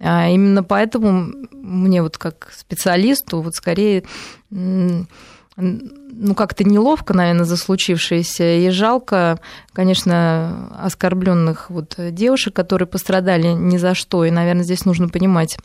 [0.00, 4.04] А именно поэтому мне вот как специалисту вот скорее
[4.50, 9.40] ну, как-то неловко, наверное, за случившееся, и жалко,
[9.74, 15.58] конечно, оскорбленных вот девушек, которые пострадали ни за что, и, наверное, здесь нужно понимать,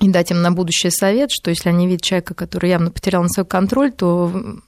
[0.00, 3.28] и дать им на будущее совет, что если они видят человека, который явно потерял на
[3.28, 4.60] свой контроль, то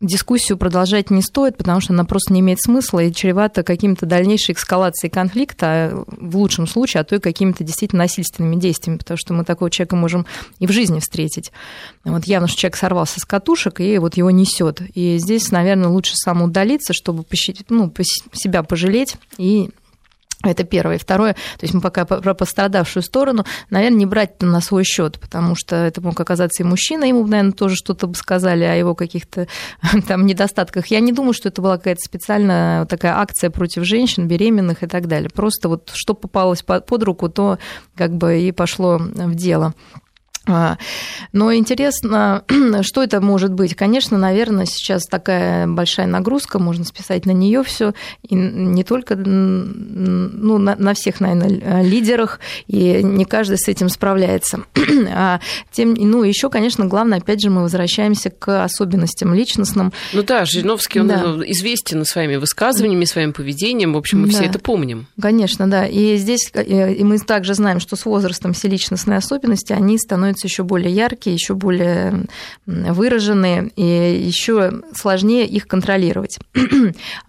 [0.00, 4.54] дискуссию продолжать не стоит, потому что она просто не имеет смысла и чревата каким-то дальнейшей
[4.54, 9.34] эскалацией конфликта, а в лучшем случае, а то и какими-то действительно насильственными действиями, потому что
[9.34, 10.26] мы такого человека можем
[10.58, 11.52] и в жизни встретить.
[12.04, 14.82] Вот явно, что человек сорвался с катушек, и вот его несет.
[14.94, 17.24] И здесь, наверное, лучше самоудалиться, чтобы
[17.68, 17.92] ну,
[18.32, 19.70] себя пожалеть и
[20.50, 20.96] это первое.
[20.96, 25.18] И второе, то есть мы пока про пострадавшую сторону, наверное, не брать на свой счет,
[25.18, 28.94] потому что это мог оказаться и мужчина, ему, наверное, тоже что-то бы сказали о его
[28.94, 29.46] каких-то
[30.08, 30.86] там недостатках.
[30.86, 35.06] Я не думаю, что это была какая-то специальная такая акция против женщин, беременных и так
[35.06, 35.30] далее.
[35.30, 37.58] Просто вот что попалось под руку, то
[37.94, 39.74] как бы и пошло в дело.
[40.48, 40.78] А,
[41.32, 42.42] но интересно,
[42.82, 43.74] что это может быть?
[43.74, 47.92] Конечно, наверное, сейчас такая большая нагрузка, можно списать на нее все,
[48.22, 54.64] и не только ну, на, на всех, наверное, лидерах, и не каждый с этим справляется.
[55.10, 55.40] А
[55.70, 59.92] тем, ну, еще, конечно, главное, опять же, мы возвращаемся к особенностям личностным.
[60.12, 61.22] Ну да, Жириновский, он да.
[61.46, 64.32] известен своими высказываниями, своим поведением, в общем, мы да.
[64.34, 65.06] все это помним.
[65.20, 65.86] Конечно, да.
[65.86, 70.37] И здесь э, и мы также знаем, что с возрастом все личностные особенности, они становятся
[70.38, 72.26] становятся еще более яркие, еще более
[72.66, 76.38] выраженные, и еще сложнее их контролировать.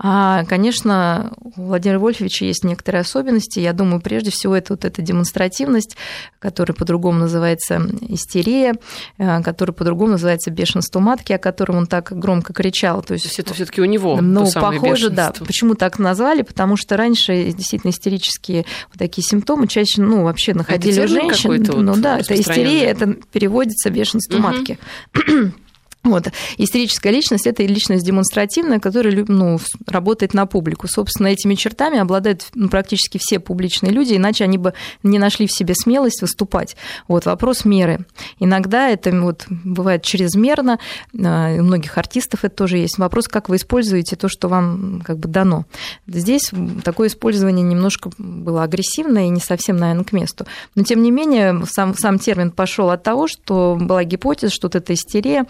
[0.01, 3.59] А, конечно, у Владимира Вольфовича есть некоторые особенности.
[3.59, 5.97] Я думаю, прежде всего, это вот эта демонстративность,
[6.39, 8.75] которая по-другому называется истерия,
[9.17, 13.01] э, которая по-другому называется бешенство матки, о котором он так громко кричал.
[13.01, 14.19] То есть, То есть это все-таки у него.
[14.21, 15.33] Ну, похоже, да.
[15.45, 16.43] Почему так назвали?
[16.43, 21.63] Потому что раньше действительно истерические вот такие симптомы чаще, ну, вообще находили у женщин.
[21.89, 24.43] Ну вот да, это истерия, это переводится бешенство угу.
[24.43, 24.79] матки.
[26.03, 26.27] Вот.
[26.57, 30.87] Истерическая личность– это личность демонстративная, которая ну, работает на публику.
[30.87, 34.73] Собственно, этими чертами обладают ну, практически все публичные люди, иначе они бы
[35.03, 36.77] не нашли в себе смелость выступать.
[37.09, 37.25] Вот.
[37.25, 38.05] Вопрос меры.
[38.39, 40.79] Иногда это вот, бывает чрезмерно,
[41.13, 42.97] а, у многих артистов это тоже есть.
[42.97, 45.65] Вопрос, как вы используете то, что вам как бы дано.
[46.07, 46.51] Здесь
[46.83, 50.45] такое использование немножко было агрессивное и не совсем, наверное, к месту.
[50.75, 54.75] Но, тем не менее, сам, сам термин пошел от того, что была гипотеза, что вот
[54.75, 55.45] эта истерия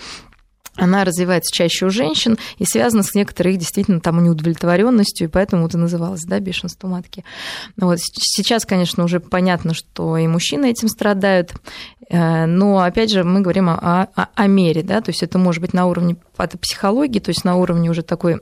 [0.80, 5.68] она развивается чаще у женщин и связана с некоторой их действительно там неудовлетворенностью, и поэтому
[5.68, 7.24] это называлось, да, бешенство матки.
[7.78, 8.00] Вот.
[8.00, 11.54] Сейчас, конечно, уже понятно, что и мужчины этим страдают,
[12.10, 15.62] э, но, опять же, мы говорим о, о, о мере, да, то есть это может
[15.62, 18.40] быть на уровне патопсихологии, то есть на уровне уже такой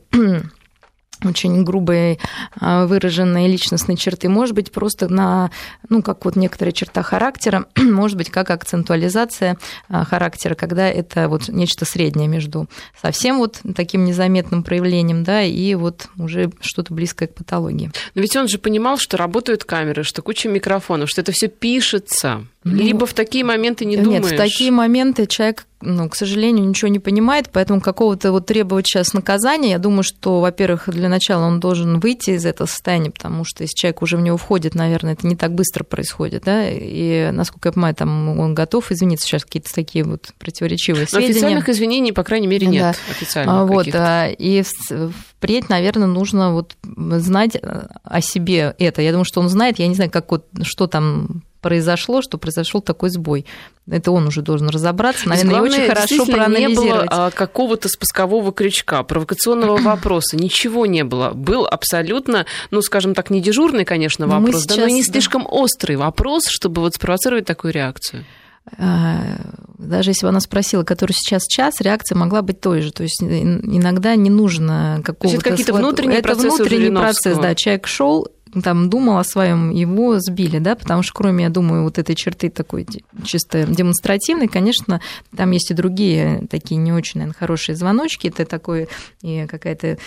[1.24, 2.20] очень грубые
[2.60, 5.52] а, выраженные личностные черты, может быть, просто на,
[5.90, 9.58] ну, как вот некоторая черта характера, может быть, как акцентуализация
[9.90, 12.68] а, характера, когда это вот нечто среднее между
[13.02, 17.92] совсем вот таким незаметным проявлением, да, и вот уже что-то близкое к патологии.
[18.16, 22.46] Но ведь он же понимал, что работают камеры, что куча микрофонов, что это все пишется.
[22.72, 24.24] Ну, Либо в такие моменты не думаешь?
[24.24, 28.88] Нет, в такие моменты человек, ну, к сожалению, ничего не понимает, поэтому какого-то вот требовать
[28.88, 33.44] сейчас наказания, я думаю, что, во-первых, для начала он должен выйти из этого состояния, потому
[33.46, 37.32] что если человек уже в него входит, наверное, это не так быстро происходит, да, и,
[37.32, 41.32] насколько я понимаю, там он готов извиниться, сейчас какие-то такие вот противоречивые Но сведения.
[41.32, 43.12] официальных извинений, по крайней мере, нет да.
[43.12, 43.88] официальных а, Вот,
[44.40, 44.64] и
[45.38, 47.58] впредь, наверное, нужно вот знать
[48.04, 49.02] о себе это.
[49.02, 52.80] Я думаю, что он знает, я не знаю, как вот, что там произошло, что произошел
[52.82, 53.46] такой сбой.
[53.90, 56.80] Это он уже должен разобраться, наверное, главное, очень хорошо проанализировать.
[56.80, 61.32] не было а, какого-то спускового крючка, провокационного вопроса, ничего не было.
[61.32, 65.44] Был абсолютно, ну, скажем так, не дежурный, конечно, вопрос, сейчас, да, но и не слишком
[65.44, 65.50] да.
[65.50, 68.24] острый вопрос, чтобы вот спровоцировать такую реакцию
[68.76, 72.92] даже если бы она спросила, который сейчас час, реакция могла быть той же.
[72.92, 75.40] То есть иногда не нужно какого-то...
[75.40, 77.56] Это какие-то внутренние это процессы внутренний процесс, да.
[77.56, 78.28] Человек шел
[78.64, 82.50] там думал о своем, его сбили, да, потому что кроме, я думаю, вот этой черты
[82.50, 82.88] такой
[83.24, 85.02] чисто демонстративной, конечно,
[85.36, 88.88] там есть и другие такие не очень, наверное, хорошие звоночки, это такое
[89.22, 89.98] и какая-то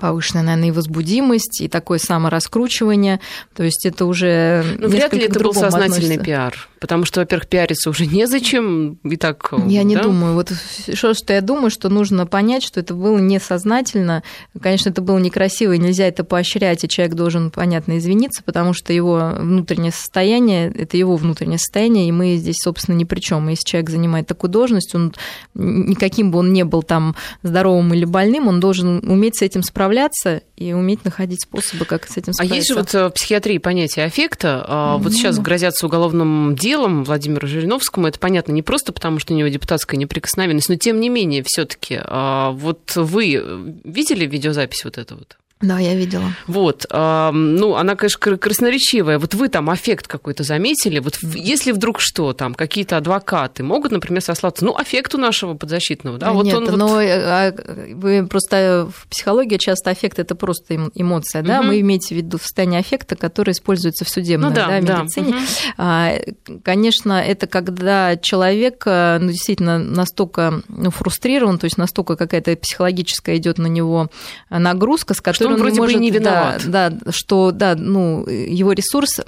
[0.00, 3.20] повышенная, наверное, и возбудимость, и такое самораскручивание.
[3.54, 6.24] То есть это уже Ну, вряд ли это был сознательный относится.
[6.24, 9.54] пиар, потому что, во-первых, пиариться уже незачем, и так...
[9.68, 9.84] Я да?
[9.84, 10.34] не думаю.
[10.34, 10.52] Вот
[10.92, 14.24] что, что я думаю, что нужно понять, что это было несознательно.
[14.60, 18.92] Конечно, это было некрасиво, и нельзя это поощрять, и человек должен, понятно, извиниться, потому что
[18.92, 23.48] его внутреннее состояние, это его внутреннее состояние, и мы здесь, собственно, ни при чем.
[23.48, 25.14] Если человек занимает такую должность, он
[25.54, 27.14] никаким бы он не был там
[27.44, 32.16] здоровым или больным, он должен уметь с этим справляться и уметь находить способы, как с
[32.16, 32.54] этим справиться.
[32.54, 34.64] А есть же вот э, в психиатрии понятие аффекта.
[34.66, 35.16] А вот ну...
[35.16, 38.06] сейчас грозятся уголовным делом Владимиру Жириновскому.
[38.06, 41.64] Это понятно не просто потому, что у него депутатская неприкосновенность, но тем не менее все
[41.64, 45.36] таки а Вот вы видели видеозапись вот эту вот?
[45.62, 46.34] Да, я видела.
[46.48, 49.18] Вот, э, ну, она, конечно, красноречивая.
[49.18, 50.98] Вот вы там аффект какой-то заметили.
[50.98, 56.18] Вот если вдруг что, там какие-то адвокаты могут, например, сослаться, ну, аффект у нашего подзащитного,
[56.18, 56.32] да?
[56.32, 57.04] Вот Нет, он но вот...
[57.04, 57.54] А,
[57.94, 61.60] вы просто в психологии часто аффект это просто эмоция, да?
[61.60, 61.68] Угу.
[61.68, 65.34] Мы имеете в виду состояние аффекта, которое используется в судебной ну, да, да, медицине.
[65.78, 66.12] Да.
[66.48, 66.60] Угу.
[66.64, 73.36] Конечно, это когда человек э, ну, действительно настолько ну, фрустрирован, то есть настолько какая-то психологическая
[73.36, 74.08] идет на него
[74.50, 76.62] нагрузка, с которой он вроде может, бы и не виноват.
[76.66, 79.20] Да, да, что да, ну, его ресурс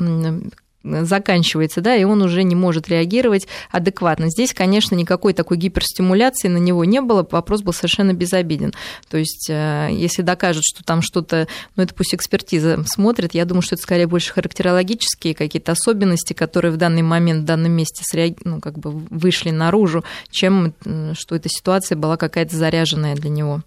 [0.85, 4.29] заканчивается, да, и он уже не может реагировать адекватно.
[4.29, 8.75] Здесь, конечно, никакой такой гиперстимуляции на него не было, вопрос был совершенно безобиден.
[9.09, 13.63] То есть, э, если докажут, что там что-то, ну, это пусть экспертиза смотрит, я думаю,
[13.63, 18.45] что это скорее больше характерологические какие-то особенности, которые в данный момент в данном месте среаг...
[18.45, 20.75] ну, как бы вышли наружу, чем
[21.15, 23.63] что эта ситуация была какая-то заряженная для него.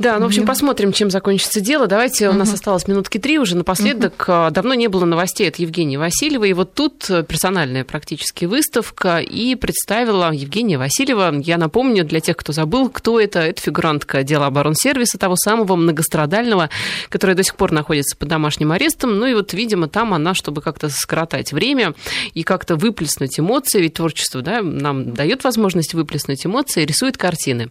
[0.00, 1.86] Да, ну, в общем, посмотрим, чем закончится дело.
[1.86, 3.54] Давайте, у нас осталось минутки три уже.
[3.54, 6.48] Напоследок, а, давно не было новостей от Евгении Васильевой.
[6.48, 9.18] И вот тут э, персональная практически выставка.
[9.18, 11.38] И представила Евгения Васильева.
[11.40, 13.40] Я напомню, для тех, кто забыл, кто это.
[13.40, 16.70] Это фигурантка дела оборонсервиса, того самого многострадального,
[17.10, 19.18] которая до сих пор находится под домашним арестом.
[19.18, 21.92] Ну и вот, видимо, там она, чтобы как-то скоротать время
[22.32, 27.70] и как-то выплеснуть эмоции, ведь творчество да, нам дает возможность выплеснуть эмоции, рисует картины.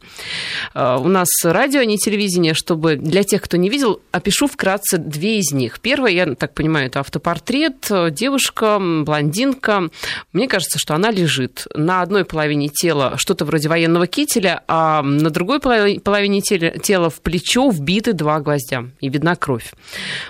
[0.75, 4.97] А, у нас радио, не телевизор телевидения, чтобы для тех, кто не видел, опишу вкратце
[4.97, 5.79] две из них.
[5.79, 7.89] Первая, я так понимаю, это автопортрет.
[8.11, 9.89] Девушка, блондинка.
[10.33, 11.65] Мне кажется, что она лежит.
[11.75, 17.69] На одной половине тела что-то вроде военного кителя, а на другой половине тела в плечо
[17.69, 18.85] вбиты два гвоздя.
[18.99, 19.71] И видна кровь.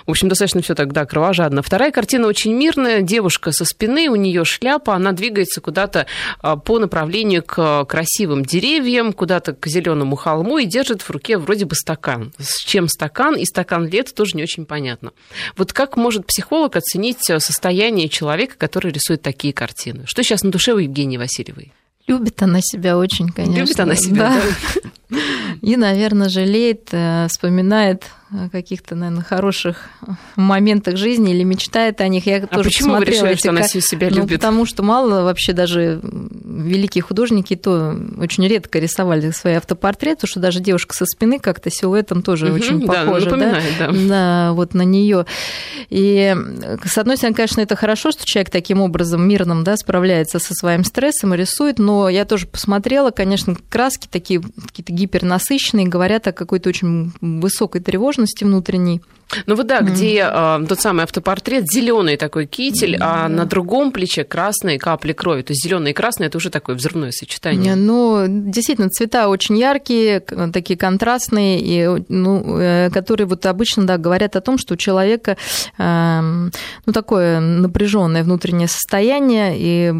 [0.06, 1.62] В общем, достаточно все тогда кровожадно.
[1.62, 3.02] Вторая картина очень мирная.
[3.02, 6.06] Девушка со спины, у нее шляпа, она двигается куда-то
[6.40, 11.64] а, по направлению к красивым деревьям, куда-то к зеленому холму и держит в руке вроде
[11.64, 12.32] бы стакан.
[12.38, 15.12] С чем стакан и стакан лет тоже не очень понятно.
[15.56, 20.04] Вот как может психолог оценить э, состояние человека, который рисует такие картины?
[20.06, 21.72] Что сейчас на душе у Евгении Васильевой?
[22.06, 23.60] Любит она себя очень, конечно.
[23.60, 24.42] Любит она себя, да.
[25.10, 25.18] да.
[25.60, 29.90] И, наверное, жалеет, э, вспоминает о каких-то, наверное, хороших
[30.36, 32.26] моментах жизни или мечтает о них.
[32.26, 33.40] Я а тоже почему вы решили, эти...
[33.40, 34.36] что она себя ну, любит?
[34.36, 40.60] Потому что мало вообще даже великие художники то очень редко рисовали свои автопортреты, что даже
[40.60, 43.30] девушка со спины как-то силуэтом тоже угу, очень похожа.
[43.30, 43.90] Да, да?
[43.92, 45.26] да, вот на нее.
[45.90, 46.36] И
[46.84, 50.84] с одной стороны, конечно, это хорошо, что человек таким образом мирным да, справляется со своим
[50.84, 56.68] стрессом и рисует, но я тоже посмотрела, конечно, краски такие какие-то гипернасыщенные, говорят о какой-то
[56.68, 59.02] очень высокой тревожности внутренней
[59.46, 64.24] Ну вот да, где э, тот самый автопортрет, зеленый такой китель, а на другом плече
[64.24, 65.42] красные капли крови.
[65.42, 67.74] То есть зеленый и красный это уже такое взрывное сочетание.
[67.74, 74.36] Ну, действительно, цвета очень яркие, такие контрастные, и, ну, э, которые вот обычно да, говорят
[74.36, 75.36] о том, что у человека
[75.78, 76.20] э,
[76.86, 79.92] ну, такое напряженное внутреннее состояние и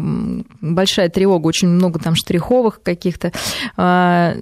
[0.61, 3.31] большая тревога, очень много там штриховых каких-то.
[3.77, 4.35] Э,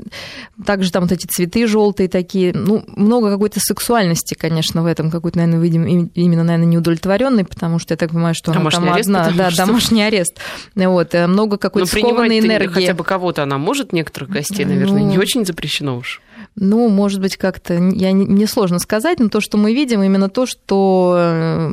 [0.66, 5.38] также там вот эти цветы желтые такие, ну, много какой-то сексуальности, конечно, в этом, какой-то,
[5.38, 9.10] наверное, видим именно, наверное, неудовлетворенный, потому что я так понимаю, что домашний она там арест,
[9.10, 9.66] одна, да, что...
[9.66, 10.40] домашний арест.
[10.76, 12.68] Вот, э, много какой-то Но скованной энергии.
[12.68, 15.10] хотя бы кого-то она может, некоторых гостей, наверное, ну...
[15.10, 16.22] не очень запрещено уж.
[16.62, 20.46] Ну, может быть, как-то, я не сложно сказать, но то, что мы видим, именно то,
[20.46, 21.72] что э,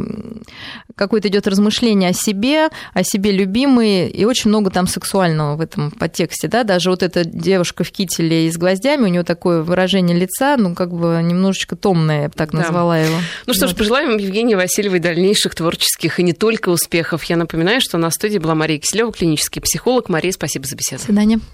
[0.94, 5.90] какое-то идет размышление о себе, о себе любимой, и очень много там сексуального в этом
[5.90, 10.16] подтексте, да, даже вот эта девушка в кителе и с гвоздями, у нее такое выражение
[10.16, 12.58] лица, ну, как бы немножечко томное, я бы так да.
[12.58, 13.16] назвала его.
[13.46, 13.74] Ну что вот.
[13.74, 17.24] ж, пожелаем Евгении Васильевой дальнейших творческих и не только успехов.
[17.24, 20.08] Я напоминаю, что на студии была Мария Киселева, клинический психолог.
[20.08, 21.00] Мария, спасибо за беседу.
[21.00, 21.40] До свидания.